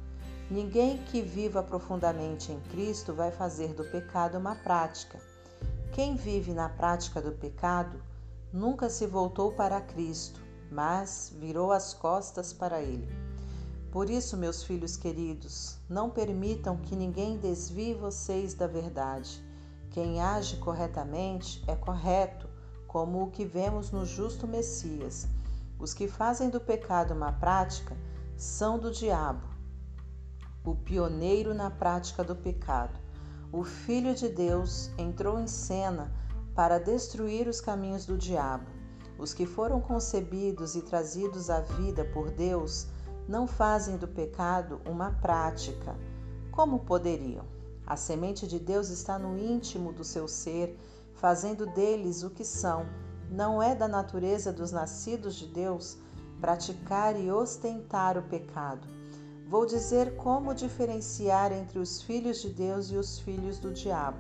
Ninguém 0.49 0.97
que 0.97 1.21
viva 1.21 1.63
profundamente 1.63 2.51
em 2.51 2.59
Cristo 2.71 3.13
vai 3.13 3.31
fazer 3.31 3.73
do 3.73 3.83
pecado 3.85 4.37
uma 4.37 4.55
prática. 4.55 5.19
Quem 5.91 6.15
vive 6.15 6.53
na 6.53 6.69
prática 6.69 7.21
do 7.21 7.31
pecado 7.31 8.01
nunca 8.51 8.89
se 8.89 9.05
voltou 9.05 9.51
para 9.51 9.81
Cristo, 9.81 10.39
mas 10.71 11.33
virou 11.37 11.71
as 11.71 11.93
costas 11.93 12.53
para 12.53 12.81
Ele. 12.81 13.26
Por 13.97 14.11
isso, 14.11 14.37
meus 14.37 14.61
filhos 14.61 14.95
queridos, 14.95 15.79
não 15.89 16.07
permitam 16.07 16.77
que 16.77 16.95
ninguém 16.95 17.35
desvie 17.39 17.95
vocês 17.95 18.53
da 18.53 18.67
verdade. 18.67 19.43
Quem 19.89 20.21
age 20.21 20.57
corretamente 20.57 21.63
é 21.65 21.75
correto, 21.75 22.47
como 22.85 23.23
o 23.23 23.31
que 23.31 23.43
vemos 23.43 23.89
no 23.89 24.05
justo 24.05 24.45
Messias. 24.45 25.27
Os 25.79 25.95
que 25.95 26.07
fazem 26.07 26.51
do 26.51 26.59
pecado 26.59 27.15
uma 27.15 27.31
prática 27.31 27.97
são 28.35 28.77
do 28.77 28.91
diabo, 28.91 29.47
o 30.63 30.75
pioneiro 30.75 31.55
na 31.55 31.71
prática 31.71 32.23
do 32.23 32.35
pecado. 32.35 32.99
O 33.51 33.63
Filho 33.63 34.13
de 34.13 34.29
Deus 34.29 34.91
entrou 34.95 35.39
em 35.39 35.47
cena 35.47 36.13
para 36.53 36.77
destruir 36.77 37.47
os 37.47 37.59
caminhos 37.59 38.05
do 38.05 38.15
diabo. 38.15 38.69
Os 39.17 39.33
que 39.33 39.47
foram 39.47 39.81
concebidos 39.81 40.75
e 40.75 40.83
trazidos 40.83 41.49
à 41.49 41.61
vida 41.61 42.05
por 42.05 42.29
Deus 42.29 42.95
não 43.27 43.45
fazem 43.45 43.97
do 43.97 44.07
pecado 44.07 44.79
uma 44.85 45.11
prática. 45.11 45.95
Como 46.51 46.79
poderiam? 46.79 47.45
A 47.85 47.95
semente 47.95 48.47
de 48.47 48.59
Deus 48.59 48.89
está 48.89 49.17
no 49.19 49.37
íntimo 49.37 49.93
do 49.93 50.03
seu 50.03 50.27
ser 50.27 50.77
fazendo 51.13 51.65
deles 51.65 52.23
o 52.23 52.29
que 52.29 52.45
são. 52.45 52.85
Não 53.29 53.61
é 53.61 53.75
da 53.75 53.87
natureza 53.87 54.53
dos 54.53 54.71
nascidos 54.71 55.35
de 55.35 55.47
Deus 55.47 55.97
praticar 56.39 57.19
e 57.19 57.31
ostentar 57.31 58.17
o 58.17 58.23
pecado. 58.23 58.87
Vou 59.47 59.65
dizer 59.65 60.15
como 60.17 60.53
diferenciar 60.53 61.51
entre 61.51 61.79
os 61.79 62.01
filhos 62.01 62.41
de 62.41 62.49
Deus 62.49 62.91
e 62.91 62.95
os 62.95 63.19
filhos 63.19 63.57
do 63.57 63.71
diabo. 63.71 64.19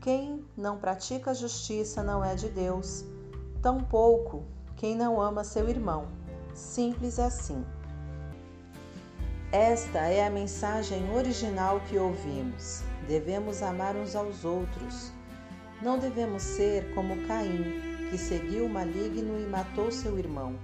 Quem 0.00 0.44
não 0.56 0.78
pratica 0.78 1.34
justiça 1.34 2.02
não 2.02 2.24
é 2.24 2.34
de 2.34 2.48
Deus, 2.48 3.04
tampouco 3.60 4.44
quem 4.76 4.96
não 4.96 5.20
ama 5.20 5.44
seu 5.44 5.68
irmão. 5.68 6.08
Simples 6.54 7.18
assim. 7.18 7.64
Esta 9.52 10.00
é 10.00 10.26
a 10.26 10.30
mensagem 10.30 11.10
original 11.10 11.80
que 11.88 11.96
ouvimos. 11.96 12.82
Devemos 13.06 13.62
amar 13.62 13.96
uns 13.96 14.14
aos 14.14 14.44
outros. 14.44 15.10
Não 15.80 15.98
devemos 15.98 16.42
ser 16.42 16.92
como 16.94 17.26
Caim, 17.26 17.64
que 18.10 18.18
seguiu 18.18 18.66
o 18.66 18.68
maligno 18.68 19.40
e 19.40 19.46
matou 19.46 19.90
seu 19.90 20.18
irmão. 20.18 20.54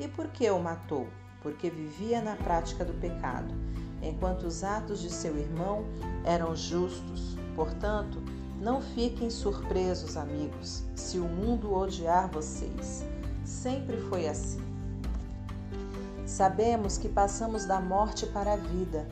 E 0.00 0.08
por 0.08 0.26
que 0.26 0.50
o 0.50 0.58
matou? 0.58 1.06
Porque 1.40 1.70
vivia 1.70 2.20
na 2.20 2.34
prática 2.34 2.84
do 2.84 2.94
pecado, 2.94 3.54
enquanto 4.02 4.42
os 4.42 4.64
atos 4.64 5.00
de 5.00 5.08
seu 5.08 5.38
irmão 5.38 5.84
eram 6.24 6.56
justos. 6.56 7.36
Portanto, 7.54 8.20
não 8.60 8.82
fiquem 8.82 9.30
surpresos, 9.30 10.16
amigos, 10.16 10.82
se 10.96 11.20
o 11.20 11.28
mundo 11.28 11.72
odiar 11.72 12.28
vocês. 12.28 13.04
Sempre 13.44 13.98
foi 14.08 14.26
assim. 14.26 14.65
Sabemos 16.26 16.98
que 16.98 17.08
passamos 17.08 17.64
da 17.64 17.80
morte 17.80 18.26
para 18.26 18.52
a 18.52 18.56
vida 18.56 19.08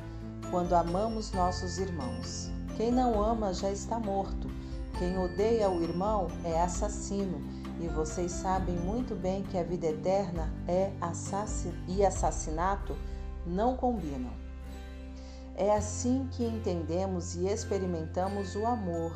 quando 0.51 0.75
amamos 0.75 1.33
nossos 1.33 1.79
irmãos. 1.79 2.51
Quem 2.77 2.93
não 2.93 3.23
ama 3.23 3.55
já 3.55 3.71
está 3.71 3.99
morto 3.99 4.51
quem 4.99 5.19
odeia 5.19 5.69
o 5.69 5.83
irmão 5.83 6.29
é 6.45 6.61
assassino, 6.61 7.43
e 7.81 7.89
vocês 7.89 8.31
sabem 8.31 8.77
muito 8.77 9.17
bem 9.17 9.43
que 9.43 9.59
a 9.59 9.63
vida 9.65 9.89
eterna 9.89 10.49
é 10.69 10.93
assassin 11.01 11.75
e 11.89 12.07
assassinato 12.07 12.97
não 13.45 13.77
combinam. 13.77 14.31
É 15.57 15.73
assim 15.73 16.29
que 16.31 16.45
entendemos 16.45 17.35
e 17.35 17.49
experimentamos 17.49 18.55
o 18.55 18.65
amor. 18.67 19.13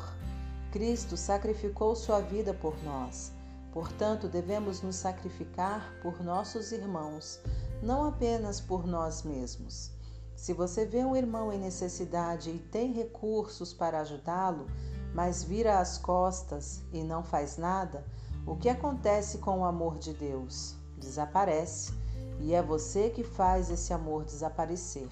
Cristo 0.69 1.15
sacrificou 1.15 1.95
sua 1.95 2.19
vida 2.19 2.53
por 2.53 2.75
nós. 2.83 3.31
Portanto, 3.71 4.27
devemos 4.27 4.81
nos 4.81 4.97
sacrificar 4.97 5.93
por 6.01 6.21
nossos 6.21 6.73
irmãos, 6.73 7.39
não 7.81 8.07
apenas 8.07 8.59
por 8.59 8.85
nós 8.85 9.23
mesmos. 9.23 9.91
Se 10.35 10.53
você 10.53 10.85
vê 10.85 11.03
um 11.03 11.15
irmão 11.15 11.51
em 11.51 11.59
necessidade 11.59 12.49
e 12.49 12.59
tem 12.59 12.93
recursos 12.93 13.73
para 13.73 13.99
ajudá-lo, 13.99 14.67
mas 15.13 15.43
vira 15.43 15.79
as 15.79 15.97
costas 15.97 16.81
e 16.93 17.03
não 17.03 17.23
faz 17.23 17.57
nada, 17.57 18.05
o 18.45 18.55
que 18.55 18.69
acontece 18.69 19.39
com 19.39 19.59
o 19.59 19.65
amor 19.65 19.99
de 19.99 20.13
Deus? 20.13 20.75
Desaparece, 20.97 21.93
e 22.39 22.53
é 22.53 22.61
você 22.61 23.09
que 23.09 23.23
faz 23.23 23.69
esse 23.69 23.93
amor 23.93 24.23
desaparecer. 24.23 25.09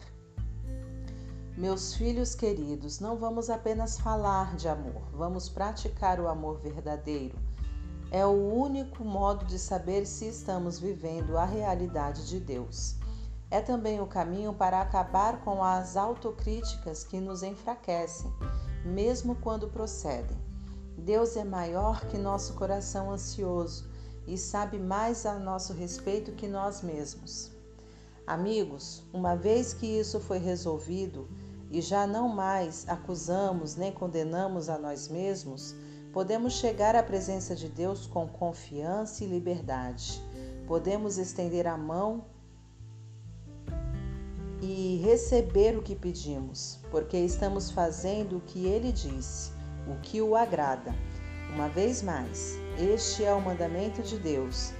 Meus 1.57 1.95
filhos 1.95 2.35
queridos, 2.35 2.99
não 2.99 3.17
vamos 3.17 3.49
apenas 3.49 3.99
falar 3.99 4.55
de 4.55 4.69
amor, 4.69 5.01
vamos 5.11 5.49
praticar 5.49 6.19
o 6.19 6.27
amor 6.27 6.59
verdadeiro. 6.59 7.46
É 8.11 8.25
o 8.25 8.53
único 8.53 9.03
modo 9.03 9.45
de 9.45 9.59
saber 9.59 10.05
se 10.05 10.27
estamos 10.27 10.79
vivendo 10.79 11.37
a 11.37 11.45
realidade 11.45 12.27
de 12.27 12.39
Deus. 12.39 12.95
É 13.49 13.61
também 13.61 13.99
o 13.99 14.07
caminho 14.07 14.53
para 14.53 14.81
acabar 14.81 15.41
com 15.43 15.63
as 15.63 15.95
autocríticas 15.95 17.03
que 17.03 17.19
nos 17.19 17.43
enfraquecem 17.43 18.31
mesmo 18.87 19.35
quando 19.35 19.67
procedem. 19.67 20.37
Deus 20.97 21.35
é 21.35 21.43
maior 21.43 22.05
que 22.07 22.17
nosso 22.17 22.53
coração 22.53 23.11
ansioso 23.11 23.89
e 24.25 24.37
sabe 24.37 24.79
mais 24.79 25.25
a 25.25 25.37
nosso 25.37 25.73
respeito 25.73 26.31
que 26.31 26.47
nós 26.47 26.81
mesmos. 26.81 27.51
Amigos, 28.25 29.03
uma 29.13 29.35
vez 29.35 29.73
que 29.73 29.85
isso 29.85 30.19
foi 30.19 30.37
resolvido 30.37 31.29
e 31.71 31.81
já 31.81 32.07
não 32.07 32.27
mais 32.27 32.87
acusamos 32.87 33.75
nem 33.75 33.91
condenamos 33.91 34.69
a 34.69 34.77
nós 34.77 35.07
mesmos, 35.07 35.75
podemos 36.17 36.53
chegar 36.53 36.95
à 36.95 37.03
presença 37.03 37.53
de 37.53 37.69
Deus 37.69 38.07
com 38.07 38.27
confiança 38.27 39.23
e 39.23 39.27
liberdade. 39.27 40.19
Podemos 40.65 41.19
estender 41.19 41.67
a 41.67 41.77
mão 41.77 42.25
e 44.59 44.99
receber 45.05 45.77
o 45.77 45.83
que 45.83 45.95
pedimos, 45.95 46.79
porque 46.89 47.17
estamos 47.17 47.69
fazendo 47.69 48.37
o 48.37 48.41
que 48.41 48.65
ele 48.65 48.91
disse, 48.91 49.51
o 49.87 49.93
que 50.01 50.19
o 50.19 50.35
agrada. 50.35 50.91
Uma 51.53 51.69
vez 51.69 52.01
mais, 52.01 52.57
este 52.79 53.23
é 53.23 53.31
o 53.31 53.39
mandamento 53.39 54.01
de 54.01 54.17
Deus: 54.17 54.73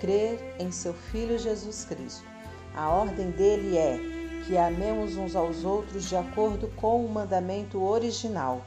crer 0.00 0.54
em 0.60 0.70
seu 0.70 0.94
Filho 0.94 1.36
Jesus 1.36 1.84
Cristo. 1.86 2.24
A 2.72 2.88
ordem 2.88 3.32
dele 3.32 3.76
é 3.76 3.98
que 4.46 4.56
amemos 4.56 5.16
uns 5.16 5.34
aos 5.34 5.64
outros 5.64 6.08
de 6.08 6.14
acordo 6.14 6.68
com 6.76 7.04
o 7.04 7.10
mandamento 7.10 7.82
original. 7.82 8.64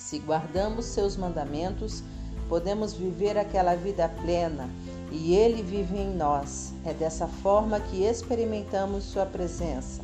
Se 0.00 0.18
guardamos 0.18 0.86
seus 0.86 1.14
mandamentos, 1.16 2.02
podemos 2.48 2.94
viver 2.94 3.36
aquela 3.38 3.76
vida 3.76 4.08
plena 4.08 4.68
e 5.12 5.34
Ele 5.34 5.62
vive 5.62 5.98
em 5.98 6.16
nós. 6.16 6.72
É 6.84 6.92
dessa 6.94 7.28
forma 7.28 7.78
que 7.78 8.02
experimentamos 8.02 9.04
Sua 9.04 9.26
presença, 9.26 10.02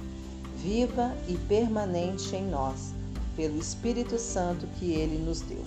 viva 0.54 1.12
e 1.26 1.36
permanente 1.48 2.36
em 2.36 2.46
nós, 2.46 2.92
pelo 3.34 3.58
Espírito 3.58 4.18
Santo 4.18 4.66
que 4.78 4.92
Ele 4.92 5.18
nos 5.18 5.40
deu. 5.40 5.64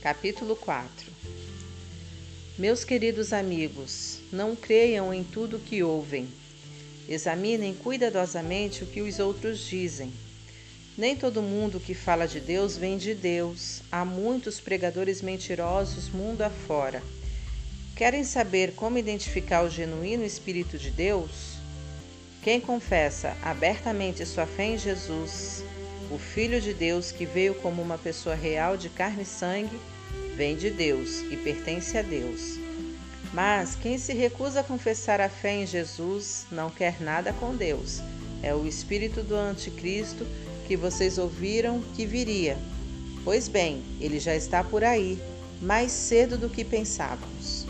Capítulo 0.00 0.54
4 0.56 1.43
Meus 2.56 2.84
queridos 2.84 3.32
amigos, 3.32 4.20
não 4.32 4.54
creiam 4.54 5.12
em 5.12 5.24
tudo 5.24 5.58
que 5.58 5.82
ouvem 5.82 6.28
Examinem 7.08 7.74
cuidadosamente 7.74 8.82
o 8.82 8.86
que 8.86 9.02
os 9.02 9.18
outros 9.18 9.66
dizem. 9.66 10.10
Nem 10.96 11.14
todo 11.14 11.42
mundo 11.42 11.78
que 11.78 11.92
fala 11.92 12.26
de 12.26 12.40
Deus 12.40 12.78
vem 12.78 12.96
de 12.96 13.14
Deus. 13.14 13.82
Há 13.92 14.04
muitos 14.04 14.58
pregadores 14.58 15.20
mentirosos 15.20 16.08
mundo 16.08 16.42
afora. 16.42 17.02
Querem 17.94 18.24
saber 18.24 18.72
como 18.74 18.96
identificar 18.96 19.62
o 19.64 19.70
genuíno 19.70 20.24
Espírito 20.24 20.78
de 20.78 20.90
Deus? 20.90 21.58
Quem 22.42 22.60
confessa 22.60 23.36
abertamente 23.42 24.24
sua 24.24 24.46
fé 24.46 24.64
em 24.64 24.78
Jesus, 24.78 25.62
o 26.10 26.18
Filho 26.18 26.60
de 26.60 26.72
Deus 26.72 27.12
que 27.12 27.26
veio 27.26 27.54
como 27.56 27.82
uma 27.82 27.98
pessoa 27.98 28.34
real 28.34 28.76
de 28.76 28.88
carne 28.88 29.22
e 29.22 29.26
sangue, 29.26 29.78
vem 30.36 30.56
de 30.56 30.70
Deus 30.70 31.20
e 31.30 31.36
pertence 31.36 31.96
a 31.96 32.02
Deus. 32.02 32.58
Mas 33.32 33.74
quem 33.74 33.98
se 33.98 34.12
recusa 34.12 34.60
a 34.60 34.64
confessar 34.64 35.20
a 35.20 35.28
fé 35.28 35.62
em 35.62 35.66
Jesus 35.66 36.46
não 36.50 36.70
quer 36.70 37.00
nada 37.00 37.32
com 37.32 37.54
Deus. 37.54 38.00
É 38.42 38.54
o 38.54 38.66
espírito 38.66 39.22
do 39.22 39.34
anticristo 39.34 40.26
que 40.66 40.76
vocês 40.76 41.18
ouviram 41.18 41.82
que 41.94 42.06
viria. 42.06 42.56
Pois 43.24 43.48
bem, 43.48 43.82
ele 44.00 44.20
já 44.20 44.36
está 44.36 44.62
por 44.62 44.84
aí, 44.84 45.18
mais 45.60 45.90
cedo 45.90 46.36
do 46.36 46.48
que 46.48 46.64
pensávamos. 46.64 47.66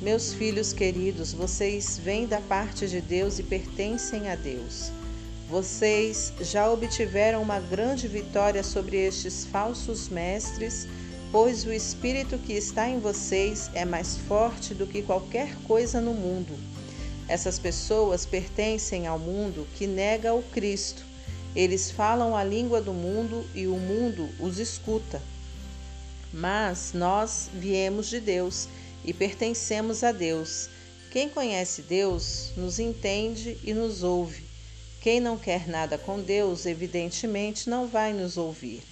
Meus 0.00 0.34
filhos 0.34 0.72
queridos, 0.72 1.32
vocês 1.32 1.96
vêm 1.96 2.26
da 2.26 2.40
parte 2.40 2.88
de 2.88 3.00
Deus 3.00 3.38
e 3.38 3.42
pertencem 3.42 4.28
a 4.30 4.34
Deus. 4.34 4.90
Vocês 5.48 6.32
já 6.40 6.68
obtiveram 6.68 7.42
uma 7.42 7.60
grande 7.60 8.08
vitória 8.08 8.64
sobre 8.64 8.96
estes 8.96 9.44
falsos 9.44 10.08
mestres, 10.08 10.88
pois 11.32 11.64
o 11.64 11.72
Espírito 11.72 12.36
que 12.36 12.52
está 12.52 12.86
em 12.86 13.00
vocês 13.00 13.70
é 13.72 13.86
mais 13.86 14.18
forte 14.18 14.74
do 14.74 14.86
que 14.86 15.00
qualquer 15.00 15.56
coisa 15.62 15.98
no 15.98 16.12
mundo. 16.12 16.52
Essas 17.26 17.58
pessoas 17.58 18.26
pertencem 18.26 19.06
ao 19.06 19.18
mundo 19.18 19.66
que 19.74 19.86
nega 19.86 20.34
o 20.34 20.42
Cristo. 20.42 21.02
Eles 21.56 21.90
falam 21.90 22.36
a 22.36 22.44
língua 22.44 22.82
do 22.82 22.92
mundo 22.92 23.46
e 23.54 23.66
o 23.66 23.78
mundo 23.78 24.28
os 24.38 24.58
escuta. 24.58 25.22
Mas 26.30 26.92
nós 26.92 27.48
viemos 27.54 28.10
de 28.10 28.20
Deus 28.20 28.68
e 29.02 29.14
pertencemos 29.14 30.04
a 30.04 30.12
Deus. 30.12 30.68
Quem 31.10 31.30
conhece 31.30 31.80
Deus 31.80 32.52
nos 32.58 32.78
entende 32.78 33.58
e 33.64 33.72
nos 33.72 34.02
ouve. 34.02 34.44
Quem 35.00 35.18
não 35.18 35.38
quer 35.38 35.66
nada 35.66 35.96
com 35.96 36.20
Deus, 36.20 36.66
evidentemente, 36.66 37.70
não 37.70 37.88
vai 37.88 38.12
nos 38.12 38.36
ouvir. 38.36 38.91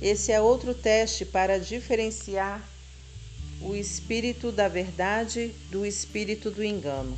Esse 0.00 0.30
é 0.30 0.40
outro 0.40 0.74
teste 0.74 1.24
para 1.24 1.58
diferenciar 1.58 2.62
o 3.62 3.74
espírito 3.74 4.52
da 4.52 4.68
verdade 4.68 5.54
do 5.70 5.86
espírito 5.86 6.50
do 6.50 6.62
engano. 6.62 7.16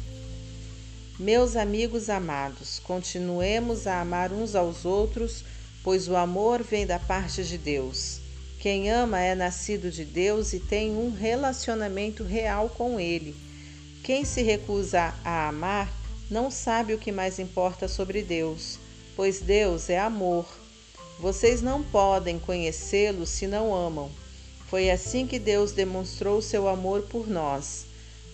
Meus 1.18 1.56
amigos 1.56 2.08
amados, 2.08 2.78
continuemos 2.78 3.88
a 3.88 4.00
amar 4.00 4.32
uns 4.32 4.54
aos 4.54 4.85
outros, 4.85 5.44
pois 5.82 6.08
o 6.08 6.14
amor 6.14 6.62
vem 6.62 6.87
da 6.87 7.00
parte 7.00 7.42
de 7.42 7.58
Deus. 7.58 8.20
Quem 8.61 8.88
ama 8.88 9.20
é 9.20 9.35
nascido 9.35 9.90
de 9.90 10.04
Deus 10.04 10.52
e 10.52 10.61
tem 10.61 10.92
um 10.92 11.11
relacionamento 11.11 12.23
real 12.23 12.68
com 12.68 13.00
Ele. 13.00 13.35
Quem 14.04 14.25
se 14.25 14.42
recusa 14.42 15.12
a 15.25 15.49
amar 15.49 15.92
não 16.30 16.50
sabe 16.50 16.94
o 16.94 16.99
que 16.99 17.11
mais 17.11 17.40
importa 17.40 17.88
sobre 17.88 18.23
Deus, 18.23 18.78
pois 19.16 19.40
Deus 19.40 19.90
é 19.90 19.99
amor. 19.99 20.47
Vocês 21.18 21.60
não 21.60 21.82
podem 21.82 22.38
conhecê-lo 22.38 23.26
se 23.26 23.46
não 23.48 23.75
amam. 23.75 24.08
Foi 24.68 24.88
assim 24.88 25.26
que 25.26 25.38
Deus 25.38 25.72
demonstrou 25.72 26.40
seu 26.40 26.68
amor 26.68 27.02
por 27.02 27.28
nós. 27.28 27.87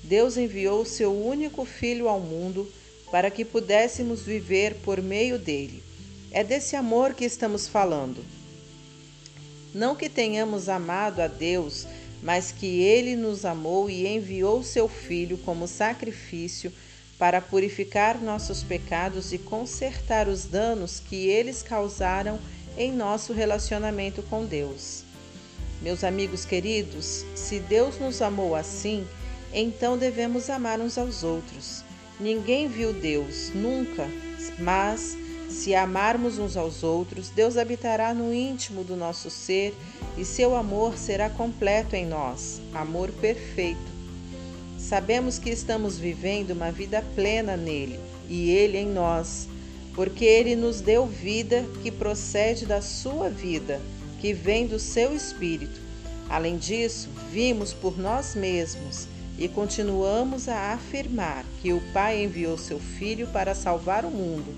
Deus 0.03 0.37
enviou 0.37 0.85
seu 0.85 1.13
único 1.13 1.65
Filho 1.65 2.09
ao 2.09 2.21
mundo 2.21 2.71
para 3.11 3.31
que 3.31 3.45
pudéssemos 3.45 4.23
viver 4.23 4.75
por 4.85 5.01
meio 5.01 5.39
dele. 5.39 5.83
É 6.31 6.45
desse 6.45 6.77
amor 6.77 7.15
que 7.15 7.25
estamos 7.25 7.67
falando. 7.67 8.23
Não 9.73 9.97
que 9.97 10.11
tenhamos 10.11 10.69
amado 10.69 11.21
a 11.21 11.27
Deus, 11.27 11.87
mas 12.23 12.53
que 12.53 12.81
ele 12.81 13.17
nos 13.17 13.45
amou 13.45 13.89
e 13.89 14.07
enviou 14.07 14.63
seu 14.63 14.89
Filho 14.89 15.39
como 15.39 15.67
sacrifício 15.67 16.71
para 17.19 17.41
purificar 17.41 18.21
nossos 18.21 18.63
pecados 18.63 19.33
e 19.33 19.39
consertar 19.39 20.29
os 20.29 20.45
danos 20.45 21.01
que 21.01 21.29
eles 21.29 21.63
causaram 21.63 22.39
em 22.77 22.93
nosso 22.93 23.33
relacionamento 23.33 24.23
com 24.23 24.45
Deus. 24.45 25.05
Meus 25.81 26.03
amigos 26.03 26.45
queridos, 26.45 27.25
se 27.35 27.61
Deus 27.61 27.99
nos 27.99 28.23
amou 28.23 28.55
assim, 28.55 29.07
então 29.53 29.99
devemos 29.99 30.49
amar 30.49 30.81
uns 30.81 30.97
aos 30.97 31.23
outros. 31.23 31.85
Ninguém 32.19 32.69
viu 32.69 32.93
Deus, 32.93 33.51
nunca, 33.55 34.09
mas 34.59 35.17
se 35.49 35.75
amarmos 35.75 36.39
uns 36.39 36.57
aos 36.57 36.83
outros, 36.83 37.31
Deus 37.31 37.57
habitará 37.57 38.13
no 38.13 38.35
íntimo 38.35 38.83
do 38.83 38.97
nosso 38.97 39.31
ser 39.31 39.75
e 40.17 40.25
seu 40.25 40.57
amor 40.57 40.97
será 40.97 41.31
completo 41.31 41.95
em 41.95 42.07
nós 42.07 42.61
amor 42.73 43.11
perfeito. 43.13 43.95
Sabemos 44.79 45.39
que 45.39 45.51
estamos 45.51 45.99
vivendo 45.99 46.51
uma 46.51 46.73
vida 46.73 47.05
plena 47.15 47.57
nele 47.57 47.99
e 48.29 48.51
ele 48.51 48.79
em 48.79 48.87
nós, 48.87 49.49
porque 49.95 50.25
ele 50.25 50.57
nos 50.57 50.81
deu 50.81 51.07
vida 51.07 51.65
que 51.83 51.91
procede 51.91 52.67
da 52.67 52.83
sua 52.83 53.31
vida, 53.31 53.81
que 54.21 54.33
vem 54.33 54.67
do 54.67 54.79
seu 54.79 55.15
espírito. 55.15 55.81
Além 56.29 56.57
disso, 56.57 57.09
vimos 57.31 57.73
por 57.73 57.99
nós 57.99 58.35
mesmos 58.35 59.07
e 59.39 59.49
continuamos 59.49 60.49
a 60.49 60.73
afirmar 60.73 61.45
que 61.61 61.73
o 61.73 61.81
Pai 61.93 62.23
enviou 62.23 62.57
seu 62.57 62.79
Filho 62.79 63.27
para 63.29 63.55
salvar 63.55 64.05
o 64.05 64.11
mundo. 64.11 64.55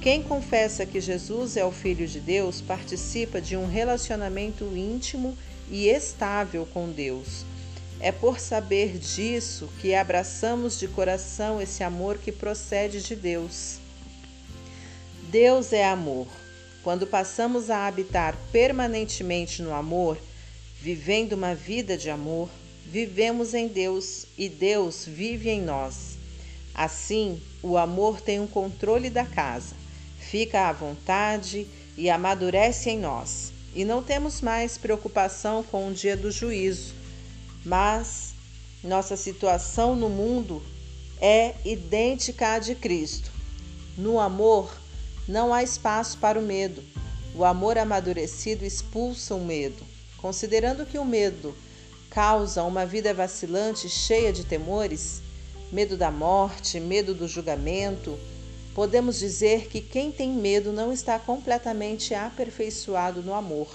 Quem 0.00 0.22
confessa 0.22 0.86
que 0.86 1.00
Jesus 1.00 1.56
é 1.56 1.64
o 1.64 1.72
Filho 1.72 2.06
de 2.06 2.20
Deus 2.20 2.60
participa 2.60 3.40
de 3.40 3.56
um 3.56 3.66
relacionamento 3.66 4.64
íntimo 4.76 5.36
e 5.70 5.88
estável 5.88 6.66
com 6.72 6.88
Deus. 6.90 7.44
É 8.00 8.10
por 8.10 8.40
saber 8.40 8.98
disso 8.98 9.68
que 9.80 9.94
abraçamos 9.94 10.78
de 10.78 10.88
coração 10.88 11.60
esse 11.60 11.82
amor 11.82 12.18
que 12.18 12.32
procede 12.32 13.02
de 13.02 13.14
Deus. 13.14 13.79
Deus 15.30 15.72
é 15.72 15.84
amor. 15.84 16.26
Quando 16.82 17.06
passamos 17.06 17.70
a 17.70 17.86
habitar 17.86 18.36
permanentemente 18.50 19.62
no 19.62 19.72
amor, 19.72 20.18
vivendo 20.80 21.34
uma 21.34 21.54
vida 21.54 21.96
de 21.96 22.10
amor, 22.10 22.48
vivemos 22.86 23.54
em 23.54 23.68
Deus 23.68 24.26
e 24.36 24.48
Deus 24.48 25.04
vive 25.06 25.50
em 25.50 25.60
nós. 25.60 26.18
Assim, 26.74 27.40
o 27.62 27.76
amor 27.76 28.20
tem 28.20 28.40
um 28.40 28.46
controle 28.46 29.10
da 29.10 29.24
casa, 29.24 29.74
fica 30.18 30.68
à 30.68 30.72
vontade 30.72 31.66
e 31.96 32.08
amadurece 32.08 32.90
em 32.90 32.98
nós. 32.98 33.52
E 33.74 33.84
não 33.84 34.02
temos 34.02 34.40
mais 34.40 34.78
preocupação 34.78 35.62
com 35.62 35.88
o 35.88 35.92
dia 35.92 36.16
do 36.16 36.30
juízo 36.30 37.00
mas 37.64 38.34
nossa 38.82 39.16
situação 39.16 39.94
no 39.94 40.08
mundo 40.08 40.62
é 41.20 41.54
idêntica 41.64 42.54
à 42.54 42.58
de 42.58 42.74
Cristo. 42.74 43.30
No 43.96 44.18
amor, 44.18 44.74
não 45.30 45.54
há 45.54 45.62
espaço 45.62 46.18
para 46.18 46.38
o 46.38 46.42
medo. 46.42 46.82
O 47.34 47.44
amor 47.44 47.78
amadurecido 47.78 48.64
expulsa 48.64 49.34
o 49.34 49.44
medo. 49.44 49.82
Considerando 50.18 50.84
que 50.84 50.98
o 50.98 51.04
medo 51.04 51.54
causa 52.10 52.64
uma 52.64 52.84
vida 52.84 53.14
vacilante 53.14 53.88
cheia 53.88 54.32
de 54.32 54.44
temores, 54.44 55.22
medo 55.70 55.96
da 55.96 56.10
morte, 56.10 56.80
medo 56.80 57.14
do 57.14 57.28
julgamento, 57.28 58.18
podemos 58.74 59.18
dizer 59.18 59.68
que 59.68 59.80
quem 59.80 60.10
tem 60.10 60.30
medo 60.30 60.72
não 60.72 60.92
está 60.92 61.18
completamente 61.18 62.12
aperfeiçoado 62.12 63.22
no 63.22 63.32
amor. 63.32 63.68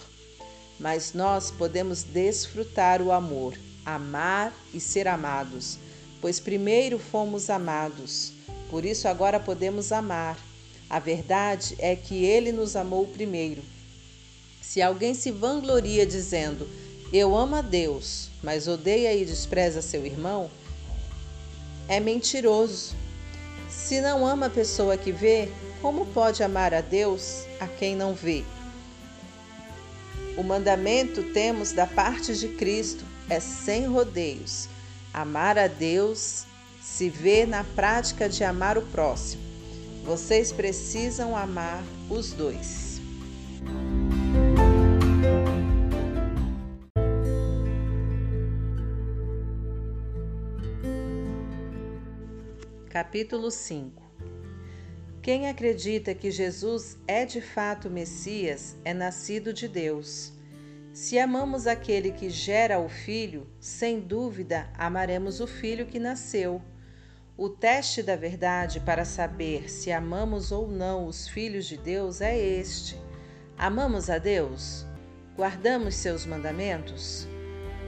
Mas 0.78 1.14
nós 1.14 1.50
podemos 1.52 2.04
desfrutar 2.04 3.02
o 3.02 3.12
amor 3.12 3.58
amar 3.86 4.52
e 4.74 4.80
ser 4.80 5.08
amados, 5.08 5.78
pois 6.20 6.40
primeiro 6.40 6.98
fomos 6.98 7.52
amados, 7.52 8.34
por 8.70 8.84
isso 8.84 9.08
agora 9.08 9.40
podemos 9.40 9.92
amar. 9.92 10.38
A 10.90 11.00
verdade 11.00 11.76
é 11.80 11.96
que 11.96 12.24
ele 12.24 12.52
nos 12.52 12.76
amou 12.76 13.08
primeiro. 13.08 13.64
Se 14.62 14.82
alguém 14.82 15.14
se 15.14 15.32
vangloria 15.32 16.06
dizendo, 16.06 16.68
Eu 17.14 17.36
amo 17.36 17.56
a 17.56 17.62
Deus, 17.62 18.30
mas 18.44 18.68
odeia 18.68 19.14
e 19.14 19.24
despreza 19.24 19.82
seu 19.82 20.06
irmão, 20.06 20.50
é 21.88 22.00
mentiroso. 22.00 22.96
Se 23.70 24.02
não 24.02 24.26
ama 24.26 24.48
a 24.48 24.50
pessoa 24.50 24.98
que 24.98 25.12
vê, 25.12 25.50
como 25.82 26.06
pode 26.08 26.42
amar 26.42 26.74
a 26.74 26.82
Deus 26.82 27.46
a 27.60 27.68
quem 27.68 27.96
não 27.96 28.16
vê? 28.16 28.44
O 30.36 30.44
mandamento 30.44 31.24
temos 31.32 31.72
da 31.72 31.86
parte 31.86 32.36
de 32.36 32.50
Cristo, 32.50 33.06
é 33.30 33.40
sem 33.40 33.86
rodeios. 33.86 34.68
Amar 35.14 35.58
a 35.58 35.68
Deus 35.68 36.46
se 36.82 37.10
vê 37.10 37.46
na 37.46 37.64
prática 37.64 38.28
de 38.28 38.44
amar 38.44 38.78
o 38.78 38.82
próximo. 38.82 39.45
Vocês 40.06 40.52
precisam 40.52 41.36
amar 41.36 41.84
os 42.12 42.32
dois. 42.32 43.02
Capítulo 52.88 53.50
5 53.50 54.04
Quem 55.24 55.50
acredita 55.50 56.14
que 56.14 56.30
Jesus 56.30 57.00
é 57.08 57.26
de 57.26 57.42
fato 57.42 57.90
Messias 57.90 58.76
é 58.86 58.94
nascido 58.94 59.52
de 59.52 59.68
Deus. 59.68 60.32
Se 60.94 61.18
amamos 61.18 61.66
aquele 61.66 62.12
que 62.12 62.30
gera 62.30 62.78
o 62.78 62.88
Filho, 62.88 63.48
sem 63.60 64.00
dúvida 64.00 64.70
amaremos 64.78 65.40
o 65.42 65.48
Filho 65.48 65.88
que 65.88 65.98
nasceu. 65.98 66.62
O 67.38 67.50
teste 67.50 68.02
da 68.02 68.16
verdade 68.16 68.80
para 68.80 69.04
saber 69.04 69.70
se 69.70 69.92
amamos 69.92 70.54
ou 70.54 70.70
não 70.70 71.06
os 71.06 71.28
filhos 71.28 71.66
de 71.66 71.76
Deus 71.76 72.22
é 72.22 72.38
este: 72.38 72.98
amamos 73.58 74.10
a 74.10 74.18
Deus? 74.18 74.86
Guardamos 75.36 75.96
seus 75.96 76.26
mandamentos? 76.26 77.28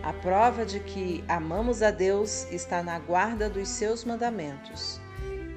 A 0.04 0.12
prova 0.12 0.66
de 0.66 0.82
que 0.82 1.24
amamos 1.30 1.82
a 1.82 1.92
Deus 1.92 2.46
está 2.52 2.84
na 2.84 3.00
guarda 3.00 3.50
dos 3.50 3.70
seus 3.70 4.04
mandamentos 4.04 5.00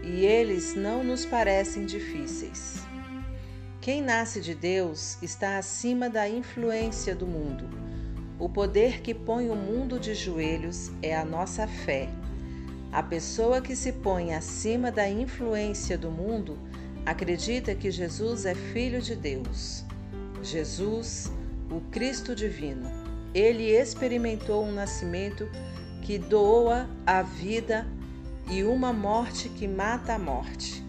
e 0.05 0.25
eles 0.25 0.77
não 0.77 1.03
nos 1.03 1.27
parecem 1.27 1.85
difíceis. 1.85 2.87
Quem 3.81 4.01
nasce 4.01 4.41
de 4.41 4.55
Deus 4.55 5.21
está 5.21 5.59
acima 5.59 6.09
da 6.09 6.29
influência 6.29 7.13
do 7.13 7.27
mundo. 7.27 7.69
O 8.39 8.49
poder 8.49 9.01
que 9.01 9.13
põe 9.13 9.51
o 9.51 9.57
mundo 9.57 9.99
de 9.99 10.15
joelhos 10.15 10.93
é 11.03 11.17
a 11.17 11.25
nossa 11.25 11.67
fé. 11.67 12.09
A 12.93 13.05
pessoa 13.05 13.61
que 13.61 13.77
se 13.77 13.93
põe 13.93 14.35
acima 14.35 14.91
da 14.91 15.09
influência 15.09 15.97
do 15.97 16.11
mundo 16.11 16.59
acredita 17.07 17.73
que 17.75 17.89
Jesus 17.89 18.45
é 18.45 18.55
Filho 18.55 19.01
de 19.01 19.15
Deus. 19.15 19.85
Jesus, 20.43 21.31
o 21.71 21.81
Cristo 21.93 22.35
divino, 22.35 22.91
ele 23.33 23.71
experimentou 23.71 24.65
um 24.65 24.73
nascimento 24.73 25.49
que 26.03 26.19
doa 26.19 26.89
a 27.07 27.23
vida 27.23 27.87
e 28.51 28.65
uma 28.65 28.93
morte 28.93 29.49
que 29.51 29.69
mata 29.69 30.15
a 30.15 30.19
morte. 30.19 30.85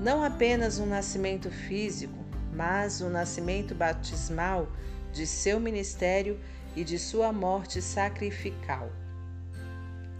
Não 0.00 0.22
apenas 0.22 0.78
um 0.78 0.86
nascimento 0.86 1.50
físico, 1.50 2.14
mas 2.52 3.00
o 3.00 3.06
um 3.06 3.10
nascimento 3.10 3.74
batismal 3.74 4.68
de 5.12 5.26
seu 5.26 5.58
ministério 5.58 6.38
e 6.76 6.84
de 6.84 6.96
sua 6.96 7.32
morte 7.32 7.82
sacrificial. 7.82 8.88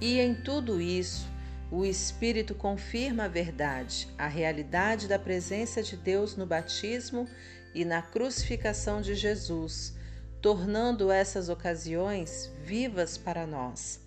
E 0.01 0.19
em 0.19 0.35
tudo 0.35 0.81
isso, 0.81 1.29
o 1.71 1.85
Espírito 1.85 2.55
confirma 2.55 3.25
a 3.25 3.29
verdade, 3.29 4.09
a 4.19 4.27
realidade 4.27 5.09
da 5.09 5.19
presença 5.19 5.83
de 5.83 5.97
Deus 5.97 6.37
no 6.37 6.47
batismo 6.47 7.29
e 7.75 7.85
na 7.85 8.03
crucificação 8.03 9.01
de 9.01 9.15
Jesus, 9.15 9.95
tornando 10.41 11.11
essas 11.11 11.49
ocasiões 11.49 12.53
vivas 12.63 13.17
para 13.17 13.47
nós. 13.47 14.01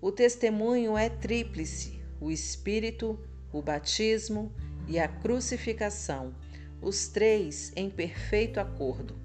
O 0.00 0.12
testemunho 0.12 0.96
é 0.96 1.08
tríplice: 1.08 2.02
o 2.20 2.30
Espírito, 2.30 3.18
o 3.52 3.62
batismo 3.62 4.52
e 4.86 4.98
a 4.98 5.08
crucificação, 5.08 6.34
os 6.82 7.08
três 7.08 7.72
em 7.76 7.88
perfeito 7.90 8.60
acordo. 8.60 9.18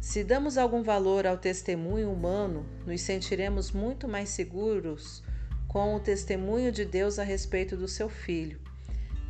Se 0.00 0.24
damos 0.24 0.58
algum 0.58 0.82
valor 0.82 1.26
ao 1.26 1.38
testemunho 1.38 2.10
humano, 2.10 2.66
nos 2.84 3.00
sentiremos 3.02 3.70
muito 3.70 4.08
mais 4.08 4.30
seguros 4.30 5.22
com 5.72 5.94
o 5.94 6.00
testemunho 6.00 6.70
de 6.70 6.84
Deus 6.84 7.18
a 7.18 7.24
respeito 7.24 7.76
do 7.76 7.88
seu 7.88 8.08
Filho. 8.08 8.60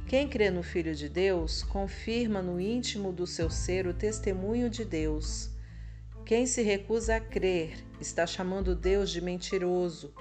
Quem 0.06 0.28
crê 0.28 0.50
no 0.50 0.62
Filho 0.62 0.94
de 0.94 1.08
Deus 1.08 1.62
confirma 1.62 2.42
no 2.42 2.60
íntimo 2.60 3.12
do 3.12 3.26
seu 3.26 3.48
ser 3.48 3.86
o 3.86 3.94
testemunho 3.94 4.68
de 4.68 4.84
Deus. 4.84 5.50
Quem 6.26 6.46
se 6.46 6.62
recusa 6.62 7.16
a 7.16 7.20
crer 7.20 7.74
está 8.00 8.26
chamando 8.26 8.74
Deus 8.74 9.10
de 9.10 9.20
mentiroso 9.20 10.12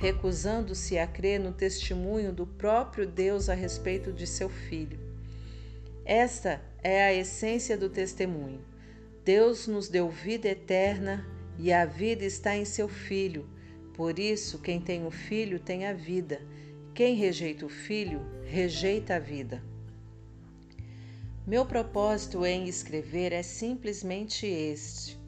recusando-se 0.00 0.98
a 0.98 1.06
crer 1.06 1.38
no 1.38 1.52
testemunho 1.52 2.32
do 2.32 2.46
próprio 2.46 3.06
Deus 3.06 3.50
a 3.50 3.54
respeito 3.54 4.10
de 4.10 4.26
seu 4.26 4.48
filho. 4.48 4.98
Esta 6.06 6.58
é 6.82 7.04
a 7.04 7.12
essência 7.12 7.76
do 7.76 7.90
testemunho. 7.90 8.64
Deus 9.22 9.66
nos 9.66 9.90
deu 9.90 10.08
vida 10.08 10.48
eterna 10.48 11.26
e 11.58 11.70
a 11.70 11.84
vida 11.84 12.24
está 12.24 12.56
em 12.56 12.64
seu 12.64 12.88
filho. 12.88 13.46
Por 14.00 14.18
isso, 14.18 14.58
quem 14.60 14.80
tem 14.80 15.06
o 15.06 15.10
filho 15.10 15.60
tem 15.60 15.84
a 15.84 15.92
vida. 15.92 16.40
Quem 16.94 17.16
rejeita 17.16 17.66
o 17.66 17.68
filho, 17.68 18.22
rejeita 18.46 19.16
a 19.16 19.18
vida. 19.18 19.62
Meu 21.46 21.66
propósito 21.66 22.46
em 22.46 22.66
escrever 22.66 23.30
é 23.30 23.42
simplesmente 23.42 24.46
este: 24.46 25.18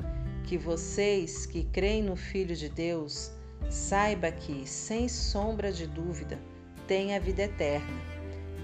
que 0.45 0.57
vocês 0.57 1.45
que 1.45 1.65
creem 1.65 2.03
no 2.03 2.17
Filho 2.17 2.57
de 2.57 2.71
Deus 2.71 3.31
Saiba 3.69 4.33
que, 4.33 4.67
sem 4.67 5.07
sombra 5.07 5.71
de 5.71 5.87
dúvida, 5.87 6.39
tem 6.89 7.15
a 7.15 7.19
vida 7.19 7.43
eterna. 7.43 8.01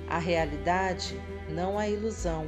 A 0.08 0.18
realidade, 0.18 1.20
não 1.50 1.78
a 1.78 1.86
ilusão. 1.86 2.46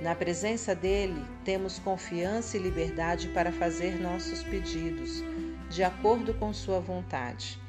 Na 0.00 0.14
presença 0.14 0.74
dele, 0.74 1.22
temos 1.44 1.78
confiança 1.78 2.56
e 2.56 2.60
liberdade 2.60 3.28
para 3.28 3.52
fazer 3.52 4.00
nossos 4.00 4.42
pedidos, 4.42 5.22
de 5.76 5.84
acordo 5.84 6.32
com 6.32 6.54
sua 6.54 6.80
vontade, 6.80 7.60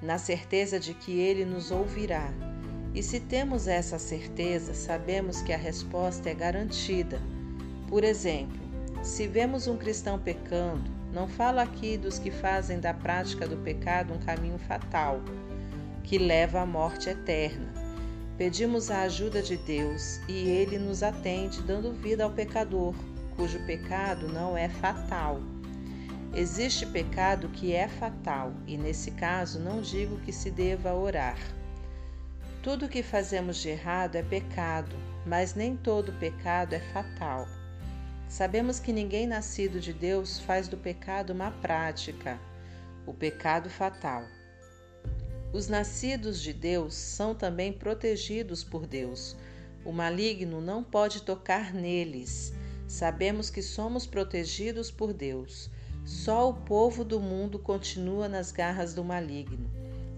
na 0.00 0.16
certeza 0.16 0.80
de 0.80 0.94
que 0.94 1.20
ele 1.20 1.44
nos 1.44 1.70
ouvirá. 1.70 2.32
E 2.94 3.02
se 3.02 3.20
temos 3.20 3.68
essa 3.68 3.98
certeza, 3.98 4.72
sabemos 4.72 5.42
que 5.42 5.52
a 5.52 5.58
resposta 5.58 6.30
é 6.30 6.34
garantida. 6.34 7.20
Por 7.86 8.02
exemplo, 8.02 8.58
se 9.02 9.26
vemos 9.26 9.66
um 9.66 9.76
cristão 9.76 10.18
pecando, 10.18 10.90
não 11.12 11.28
falo 11.28 11.58
aqui 11.58 11.98
dos 11.98 12.18
que 12.18 12.30
fazem 12.30 12.80
da 12.80 12.94
prática 12.94 13.46
do 13.46 13.58
pecado 13.58 14.14
um 14.14 14.18
caminho 14.20 14.58
fatal, 14.60 15.20
que 16.02 16.16
leva 16.16 16.62
à 16.62 16.66
morte 16.66 17.10
eterna. 17.10 17.74
Pedimos 18.38 18.90
a 18.90 19.02
ajuda 19.02 19.42
de 19.42 19.58
Deus 19.58 20.18
e 20.26 20.48
Ele 20.48 20.78
nos 20.78 21.02
atende, 21.02 21.60
dando 21.60 21.92
vida 21.92 22.24
ao 22.24 22.30
pecador, 22.30 22.94
cujo 23.36 23.58
pecado 23.66 24.28
não 24.28 24.56
é 24.56 24.70
fatal. 24.70 25.42
Existe 26.32 26.86
pecado 26.86 27.48
que 27.48 27.72
é 27.72 27.88
fatal, 27.88 28.52
e 28.64 28.76
nesse 28.76 29.10
caso 29.10 29.58
não 29.58 29.80
digo 29.80 30.20
que 30.20 30.32
se 30.32 30.48
deva 30.48 30.94
orar. 30.94 31.36
Tudo 32.62 32.88
que 32.88 33.02
fazemos 33.02 33.56
de 33.56 33.70
errado 33.70 34.14
é 34.14 34.22
pecado, 34.22 34.94
mas 35.26 35.54
nem 35.56 35.76
todo 35.76 36.12
pecado 36.20 36.72
é 36.72 36.78
fatal. 36.78 37.48
Sabemos 38.28 38.78
que 38.78 38.92
ninguém 38.92 39.26
nascido 39.26 39.80
de 39.80 39.92
Deus 39.92 40.38
faz 40.38 40.68
do 40.68 40.76
pecado 40.76 41.30
uma 41.30 41.50
prática, 41.50 42.38
o 43.04 43.12
pecado 43.12 43.68
fatal. 43.68 44.22
Os 45.52 45.66
nascidos 45.66 46.40
de 46.40 46.52
Deus 46.52 46.94
são 46.94 47.34
também 47.34 47.72
protegidos 47.72 48.62
por 48.62 48.86
Deus. 48.86 49.36
O 49.84 49.90
maligno 49.90 50.60
não 50.60 50.84
pode 50.84 51.22
tocar 51.22 51.74
neles. 51.74 52.52
Sabemos 52.86 53.50
que 53.50 53.62
somos 53.62 54.06
protegidos 54.06 54.92
por 54.92 55.12
Deus. 55.12 55.68
Só 56.04 56.50
o 56.50 56.54
povo 56.54 57.04
do 57.04 57.20
mundo 57.20 57.58
continua 57.58 58.28
nas 58.28 58.52
garras 58.52 58.94
do 58.94 59.04
maligno. 59.04 59.70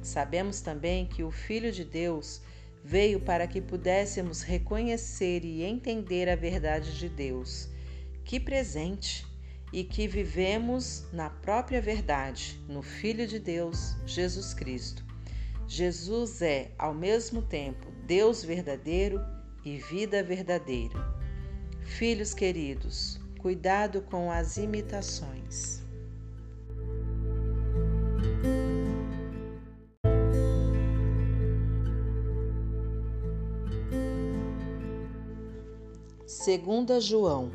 Sabemos 0.03 0.61
também 0.61 1.07
que 1.07 1.23
o 1.23 1.31
Filho 1.31 1.71
de 1.71 1.85
Deus 1.85 2.40
veio 2.85 3.21
para 3.21 3.47
que 3.47 3.61
pudéssemos 3.61 4.42
reconhecer 4.42 5.45
e 5.45 5.62
entender 5.62 6.29
a 6.29 6.37
verdade 6.37 6.99
de 6.99 7.09
Deus 7.09 7.73
que 8.25 8.38
presente! 8.40 9.27
E 9.73 9.83
que 9.83 10.07
vivemos 10.07 11.07
na 11.14 11.31
própria 11.31 11.81
verdade, 11.81 12.61
no 12.68 12.83
Filho 12.83 13.27
de 13.27 13.38
Deus, 13.38 13.97
Jesus 14.05 14.53
Cristo. 14.53 15.03
Jesus 15.66 16.42
é, 16.42 16.73
ao 16.79 16.92
mesmo 16.92 17.40
tempo, 17.40 17.90
Deus 18.07 18.45
verdadeiro 18.45 19.18
e 19.64 19.79
vida 19.79 20.23
verdadeira. 20.23 20.99
Filhos 21.81 22.35
queridos, 22.35 23.18
cuidado 23.42 24.00
com 24.02 24.31
as 24.31 24.57
imitações. 24.57 25.83
Segunda 36.24 37.00
João 37.00 37.50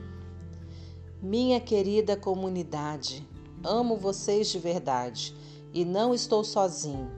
minha 1.22 1.60
querida 1.60 2.16
comunidade, 2.16 3.28
amo 3.64 3.98
vocês 3.98 4.50
de 4.50 4.60
verdade 4.60 5.36
e 5.74 5.84
não 5.84 6.14
estou 6.14 6.44
sozinho. 6.44 7.10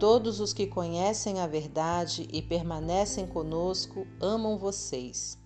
Todos 0.00 0.40
os 0.40 0.54
que 0.54 0.66
conhecem 0.66 1.40
a 1.40 1.46
verdade 1.46 2.26
e 2.32 2.40
permanecem 2.40 3.26
conosco 3.26 4.06
amam 4.18 4.56
vocês. 4.56 5.38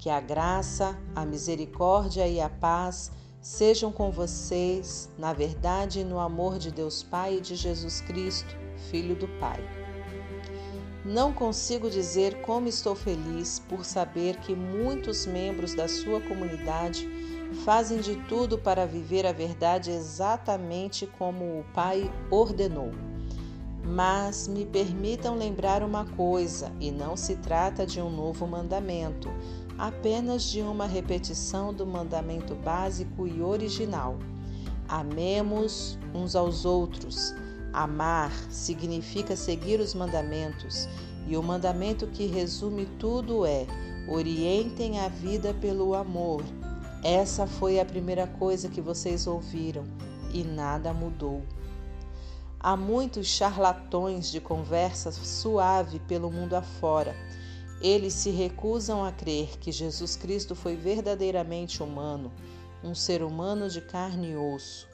Que 0.00 0.08
a 0.08 0.18
graça, 0.18 0.98
a 1.14 1.26
misericórdia 1.26 2.26
e 2.26 2.40
a 2.40 2.48
paz 2.48 3.12
sejam 3.38 3.92
com 3.92 4.10
vocês 4.10 5.10
na 5.18 5.34
verdade 5.34 6.00
e 6.00 6.04
no 6.04 6.18
amor 6.18 6.58
de 6.58 6.70
Deus 6.70 7.02
Pai 7.02 7.36
e 7.36 7.40
de 7.42 7.54
Jesus 7.54 8.00
Cristo, 8.00 8.56
Filho 8.90 9.14
do 9.14 9.28
Pai. 9.38 9.62
Não 11.04 11.34
consigo 11.34 11.90
dizer 11.90 12.40
como 12.40 12.66
estou 12.66 12.94
feliz 12.94 13.58
por 13.68 13.84
saber 13.84 14.38
que 14.38 14.54
muitos 14.54 15.26
membros 15.26 15.74
da 15.74 15.86
sua 15.86 16.18
comunidade 16.22 17.06
fazem 17.62 18.00
de 18.00 18.16
tudo 18.26 18.56
para 18.56 18.86
viver 18.86 19.26
a 19.26 19.32
verdade 19.32 19.90
exatamente 19.90 21.06
como 21.06 21.60
o 21.60 21.64
Pai 21.74 22.10
ordenou. 22.30 22.90
Mas 23.84 24.48
me 24.48 24.64
permitam 24.64 25.36
lembrar 25.36 25.82
uma 25.82 26.04
coisa, 26.04 26.72
e 26.78 26.90
não 26.90 27.16
se 27.16 27.36
trata 27.36 27.84
de 27.84 28.00
um 28.00 28.10
novo 28.10 28.46
mandamento, 28.46 29.28
apenas 29.80 30.42
de 30.42 30.60
uma 30.60 30.86
repetição 30.86 31.72
do 31.72 31.86
mandamento 31.86 32.54
básico 32.54 33.26
e 33.26 33.40
original. 33.40 34.18
Amemos 34.86 35.98
uns 36.14 36.36
aos 36.36 36.66
outros. 36.66 37.34
Amar 37.72 38.30
significa 38.50 39.34
seguir 39.34 39.80
os 39.80 39.94
mandamentos, 39.94 40.86
e 41.26 41.34
o 41.34 41.42
mandamento 41.42 42.06
que 42.08 42.26
resume 42.26 42.84
tudo 42.98 43.46
é: 43.46 43.66
orientem 44.06 45.00
a 45.00 45.08
vida 45.08 45.54
pelo 45.54 45.94
amor. 45.94 46.42
Essa 47.02 47.46
foi 47.46 47.80
a 47.80 47.84
primeira 47.84 48.26
coisa 48.26 48.68
que 48.68 48.82
vocês 48.82 49.26
ouviram 49.26 49.84
e 50.34 50.44
nada 50.44 50.92
mudou. 50.92 51.42
Há 52.58 52.76
muitos 52.76 53.26
charlatões 53.28 54.30
de 54.30 54.42
conversa 54.42 55.10
suave 55.10 56.00
pelo 56.00 56.30
mundo 56.30 56.52
afora. 56.54 57.16
Eles 57.80 58.14
se 58.14 58.30
recusam 58.30 59.04
a 59.04 59.10
crer 59.10 59.58
que 59.58 59.72
Jesus 59.72 60.16
Cristo 60.16 60.54
foi 60.54 60.76
verdadeiramente 60.76 61.82
humano, 61.82 62.32
um 62.84 62.94
ser 62.94 63.22
humano 63.22 63.68
de 63.68 63.80
carne 63.80 64.32
e 64.32 64.36
osso. 64.36 64.88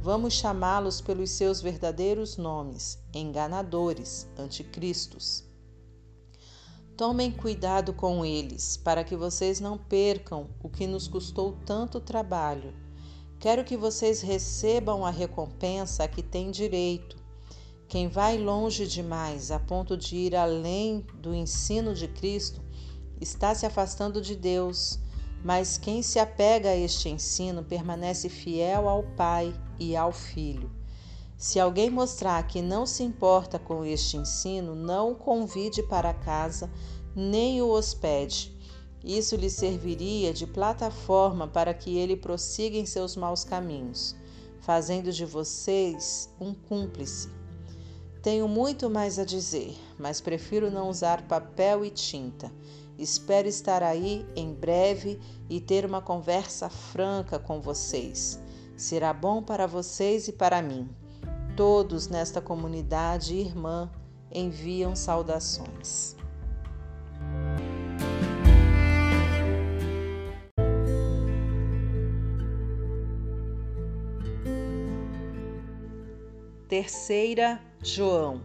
Vamos 0.00 0.34
chamá-los 0.34 1.00
pelos 1.00 1.30
seus 1.30 1.60
verdadeiros 1.60 2.36
nomes: 2.36 2.98
enganadores, 3.12 4.28
anticristos. 4.38 5.44
Tomem 6.96 7.30
cuidado 7.30 7.92
com 7.92 8.24
eles, 8.24 8.76
para 8.76 9.04
que 9.04 9.16
vocês 9.16 9.60
não 9.60 9.76
percam 9.76 10.48
o 10.62 10.68
que 10.68 10.86
nos 10.86 11.08
custou 11.08 11.56
tanto 11.64 12.00
trabalho 12.00 12.72
Quero 13.44 13.62
que 13.62 13.76
vocês 13.76 14.22
recebam 14.22 15.04
a 15.04 15.10
recompensa 15.10 16.04
a 16.04 16.08
que 16.08 16.22
têm 16.22 16.50
direito. 16.50 17.22
Quem 17.94 18.08
vai 18.08 18.36
longe 18.36 18.88
demais 18.88 19.52
a 19.52 19.60
ponto 19.60 19.96
de 19.96 20.16
ir 20.16 20.34
além 20.34 21.06
do 21.14 21.32
ensino 21.32 21.94
de 21.94 22.08
Cristo 22.08 22.60
está 23.20 23.54
se 23.54 23.66
afastando 23.66 24.20
de 24.20 24.34
Deus, 24.34 24.98
mas 25.44 25.78
quem 25.78 26.02
se 26.02 26.18
apega 26.18 26.70
a 26.70 26.76
este 26.76 27.08
ensino 27.08 27.62
permanece 27.62 28.28
fiel 28.28 28.88
ao 28.88 29.04
Pai 29.14 29.54
e 29.78 29.94
ao 29.94 30.10
Filho. 30.10 30.72
Se 31.36 31.60
alguém 31.60 31.88
mostrar 31.88 32.44
que 32.48 32.60
não 32.60 32.84
se 32.84 33.04
importa 33.04 33.60
com 33.60 33.84
este 33.84 34.16
ensino, 34.16 34.74
não 34.74 35.12
o 35.12 35.14
convide 35.14 35.80
para 35.84 36.12
casa, 36.12 36.68
nem 37.14 37.62
o 37.62 37.68
hospede 37.68 38.58
isso 39.04 39.36
lhe 39.36 39.48
serviria 39.48 40.34
de 40.34 40.48
plataforma 40.48 41.46
para 41.46 41.72
que 41.72 41.96
ele 41.96 42.16
prossiga 42.16 42.76
em 42.76 42.86
seus 42.86 43.14
maus 43.14 43.44
caminhos, 43.44 44.16
fazendo 44.58 45.12
de 45.12 45.24
vocês 45.24 46.28
um 46.40 46.52
cúmplice. 46.52 47.43
Tenho 48.24 48.48
muito 48.48 48.88
mais 48.88 49.18
a 49.18 49.24
dizer, 49.26 49.76
mas 49.98 50.18
prefiro 50.18 50.70
não 50.70 50.88
usar 50.88 51.28
papel 51.28 51.84
e 51.84 51.90
tinta. 51.90 52.50
Espero 52.98 53.46
estar 53.46 53.82
aí 53.82 54.24
em 54.34 54.54
breve 54.54 55.20
e 55.46 55.60
ter 55.60 55.84
uma 55.84 56.00
conversa 56.00 56.70
franca 56.70 57.38
com 57.38 57.60
vocês. 57.60 58.42
Será 58.78 59.12
bom 59.12 59.42
para 59.42 59.66
vocês 59.66 60.26
e 60.26 60.32
para 60.32 60.62
mim. 60.62 60.88
Todos 61.54 62.08
nesta 62.08 62.40
comunidade 62.40 63.34
irmã 63.36 63.92
enviam 64.32 64.96
saudações. 64.96 66.16
Terceira, 76.66 77.60
João. 77.86 78.40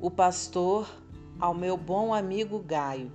O 0.00 0.10
pastor 0.10 0.90
ao 1.38 1.54
meu 1.54 1.76
bom 1.76 2.12
amigo 2.12 2.58
Gaio. 2.58 3.12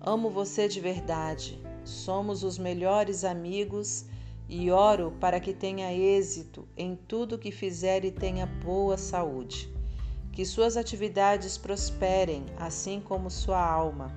Amo 0.00 0.30
você 0.30 0.66
de 0.66 0.80
verdade. 0.80 1.62
Somos 1.84 2.42
os 2.42 2.58
melhores 2.58 3.22
amigos 3.22 4.04
e 4.48 4.68
oro 4.68 5.12
para 5.20 5.38
que 5.38 5.54
tenha 5.54 5.94
êxito 5.94 6.66
em 6.76 6.96
tudo 6.96 7.38
que 7.38 7.52
fizer 7.52 8.04
e 8.04 8.10
tenha 8.10 8.46
boa 8.46 8.96
saúde. 8.98 9.72
Que 10.32 10.44
suas 10.44 10.76
atividades 10.76 11.56
prosperem, 11.56 12.46
assim 12.58 13.00
como 13.00 13.30
sua 13.30 13.64
alma. 13.64 14.12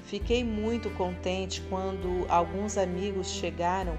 Fiquei 0.00 0.44
muito 0.44 0.90
contente 0.90 1.62
quando 1.70 2.26
alguns 2.28 2.76
amigos 2.76 3.30
chegaram 3.30 3.96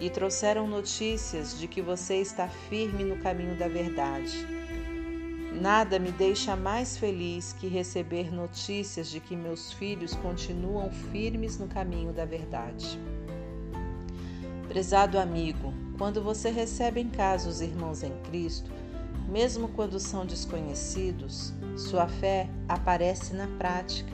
e 0.00 0.08
trouxeram 0.08 0.66
notícias 0.66 1.58
de 1.58 1.66
que 1.66 1.82
você 1.82 2.16
está 2.16 2.48
firme 2.48 3.04
no 3.04 3.16
caminho 3.16 3.56
da 3.56 3.68
verdade. 3.68 4.46
Nada 5.60 5.98
me 5.98 6.12
deixa 6.12 6.54
mais 6.54 6.96
feliz 6.96 7.52
que 7.52 7.66
receber 7.66 8.32
notícias 8.32 9.08
de 9.08 9.18
que 9.18 9.34
meus 9.34 9.72
filhos 9.72 10.14
continuam 10.14 10.90
firmes 10.90 11.58
no 11.58 11.66
caminho 11.66 12.12
da 12.12 12.24
verdade. 12.24 12.98
Prezado 14.68 15.18
amigo, 15.18 15.74
quando 15.96 16.22
você 16.22 16.50
recebe 16.50 17.00
em 17.00 17.08
casa 17.08 17.48
os 17.48 17.60
irmãos 17.60 18.02
em 18.02 18.12
Cristo, 18.30 18.70
mesmo 19.28 19.68
quando 19.68 19.98
são 19.98 20.24
desconhecidos, 20.24 21.52
sua 21.76 22.06
fé 22.06 22.48
aparece 22.68 23.34
na 23.34 23.48
prática. 23.58 24.12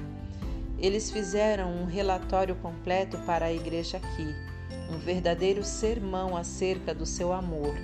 Eles 0.79 1.11
fizeram 1.11 1.71
um 1.73 1.85
relatório 1.85 2.55
completo 2.57 3.19
para 3.19 3.47
a 3.47 3.53
igreja 3.53 3.99
aqui 3.99 4.54
um 4.91 4.99
verdadeiro 4.99 5.65
sermão 5.65 6.37
acerca 6.37 6.95
do 6.95 7.07
seu 7.07 7.33
amor. 7.33 7.75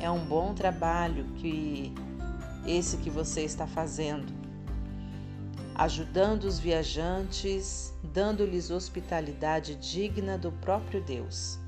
É 0.00 0.10
um 0.10 0.24
bom 0.24 0.54
trabalho 0.54 1.24
que 1.36 1.92
esse 2.66 2.96
que 2.98 3.08
você 3.08 3.42
está 3.42 3.66
fazendo, 3.66 4.32
ajudando 5.74 6.44
os 6.44 6.58
viajantes, 6.58 7.94
dando-lhes 8.02 8.70
hospitalidade 8.70 9.74
digna 9.76 10.36
do 10.36 10.50
próprio 10.52 11.00
Deus. 11.00 11.58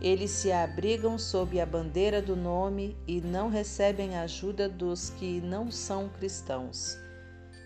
Eles 0.00 0.30
se 0.30 0.52
abrigam 0.52 1.18
sob 1.18 1.60
a 1.60 1.66
bandeira 1.66 2.22
do 2.22 2.36
nome 2.36 2.96
e 3.06 3.20
não 3.20 3.48
recebem 3.48 4.16
ajuda 4.16 4.68
dos 4.68 5.10
que 5.10 5.40
não 5.40 5.72
são 5.72 6.08
cristãos. 6.08 6.96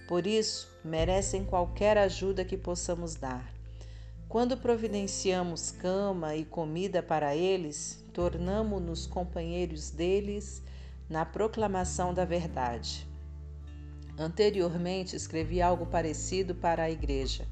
Por 0.09 0.27
isso, 0.27 0.69
merecem 0.83 1.45
qualquer 1.45 1.99
ajuda 1.99 2.45
que 2.45 2.57
possamos 2.57 3.15
dar. 3.15 3.52
Quando 4.33 4.57
providenciamos 4.57 5.73
cama 5.73 6.35
e 6.35 6.43
comida 6.43 7.03
para 7.03 7.37
eles, 7.37 8.03
tornamo-nos 8.15 9.07
companheiros 9.07 9.91
deles 9.91 10.63
na 11.07 11.27
proclamação 11.27 12.15
da 12.15 12.25
verdade. 12.25 13.07
Anteriormente 14.17 15.15
escrevi 15.15 15.61
algo 15.61 15.85
parecido 15.85 16.55
para 16.55 16.85
a 16.85 16.91
igreja, 16.91 17.47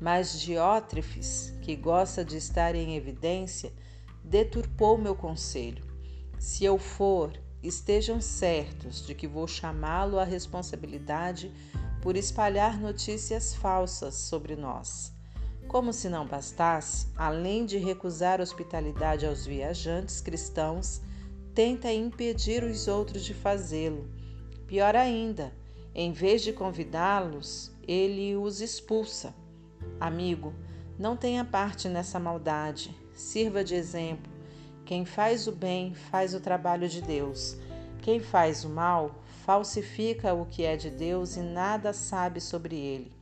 mas 0.00 0.40
Diótrefes, 0.40 1.52
que 1.60 1.74
gosta 1.74 2.24
de 2.24 2.36
estar 2.36 2.76
em 2.76 2.94
evidência, 2.94 3.72
deturpou 4.22 4.96
meu 4.96 5.16
conselho. 5.16 5.84
Se 6.38 6.64
eu 6.64 6.78
for, 6.78 7.32
estejam 7.60 8.20
certos 8.20 9.04
de 9.04 9.12
que 9.12 9.26
vou 9.26 9.48
chamá-lo 9.48 10.20
à 10.20 10.24
responsabilidade 10.24 11.52
por 12.00 12.16
espalhar 12.16 12.78
notícias 12.78 13.56
falsas 13.56 14.14
sobre 14.14 14.54
nós. 14.54 15.11
Como 15.72 15.90
se 15.90 16.10
não 16.10 16.26
bastasse, 16.26 17.06
além 17.16 17.64
de 17.64 17.78
recusar 17.78 18.42
hospitalidade 18.42 19.24
aos 19.24 19.46
viajantes 19.46 20.20
cristãos, 20.20 21.00
tenta 21.54 21.90
impedir 21.90 22.62
os 22.62 22.86
outros 22.88 23.24
de 23.24 23.32
fazê-lo. 23.32 24.06
Pior 24.66 24.94
ainda, 24.94 25.50
em 25.94 26.12
vez 26.12 26.42
de 26.42 26.52
convidá-los, 26.52 27.72
ele 27.88 28.36
os 28.36 28.60
expulsa. 28.60 29.34
Amigo, 29.98 30.52
não 30.98 31.16
tenha 31.16 31.42
parte 31.42 31.88
nessa 31.88 32.20
maldade. 32.20 32.94
Sirva 33.14 33.64
de 33.64 33.74
exemplo. 33.74 34.30
Quem 34.84 35.06
faz 35.06 35.46
o 35.46 35.52
bem 35.52 35.94
faz 35.94 36.34
o 36.34 36.40
trabalho 36.40 36.86
de 36.86 37.00
Deus. 37.00 37.56
Quem 38.02 38.20
faz 38.20 38.62
o 38.62 38.68
mal 38.68 39.22
falsifica 39.46 40.34
o 40.34 40.44
que 40.44 40.64
é 40.64 40.76
de 40.76 40.90
Deus 40.90 41.36
e 41.36 41.40
nada 41.40 41.94
sabe 41.94 42.42
sobre 42.42 42.76
ele. 42.76 43.21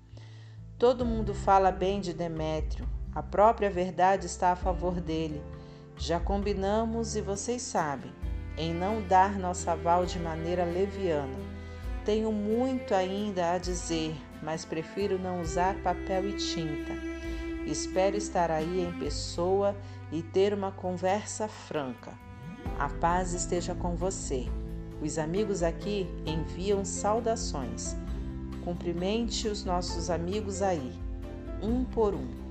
Todo 0.81 1.05
mundo 1.05 1.35
fala 1.35 1.71
bem 1.71 2.01
de 2.01 2.14
Demétrio, 2.14 2.88
a 3.14 3.23
própria 3.23 3.69
verdade 3.69 4.25
está 4.25 4.53
a 4.53 4.57
favor 4.57 4.99
dele. 4.99 5.43
Já 5.95 6.19
combinamos 6.19 7.16
e 7.16 7.21
vocês 7.21 7.61
sabem, 7.61 8.11
em 8.57 8.73
não 8.73 9.03
dar 9.03 9.38
nosso 9.38 9.69
aval 9.69 10.07
de 10.07 10.19
maneira 10.19 10.64
leviana. 10.64 11.37
Tenho 12.03 12.33
muito 12.33 12.95
ainda 12.95 13.53
a 13.53 13.59
dizer, 13.59 14.16
mas 14.43 14.64
prefiro 14.64 15.19
não 15.19 15.43
usar 15.43 15.75
papel 15.83 16.31
e 16.31 16.38
tinta. 16.38 16.95
Espero 17.66 18.16
estar 18.16 18.51
aí 18.51 18.81
em 18.81 18.99
pessoa 18.99 19.77
e 20.11 20.23
ter 20.23 20.55
uma 20.55 20.73
conversa 20.73 21.47
franca. 21.47 22.14
A 22.79 22.88
paz 22.88 23.35
esteja 23.35 23.75
com 23.75 23.97
você. 23.97 24.47
Os 25.03 25.19
amigos 25.19 25.62
aqui 25.62 26.07
enviam 26.25 26.87
saudações. 26.87 27.95
Cumprimente 28.64 29.49
os 29.49 29.64
nossos 29.64 30.11
amigos 30.11 30.62
aí, 30.62 30.92
um 31.62 31.85
por 31.85 32.14
um. 32.14 32.50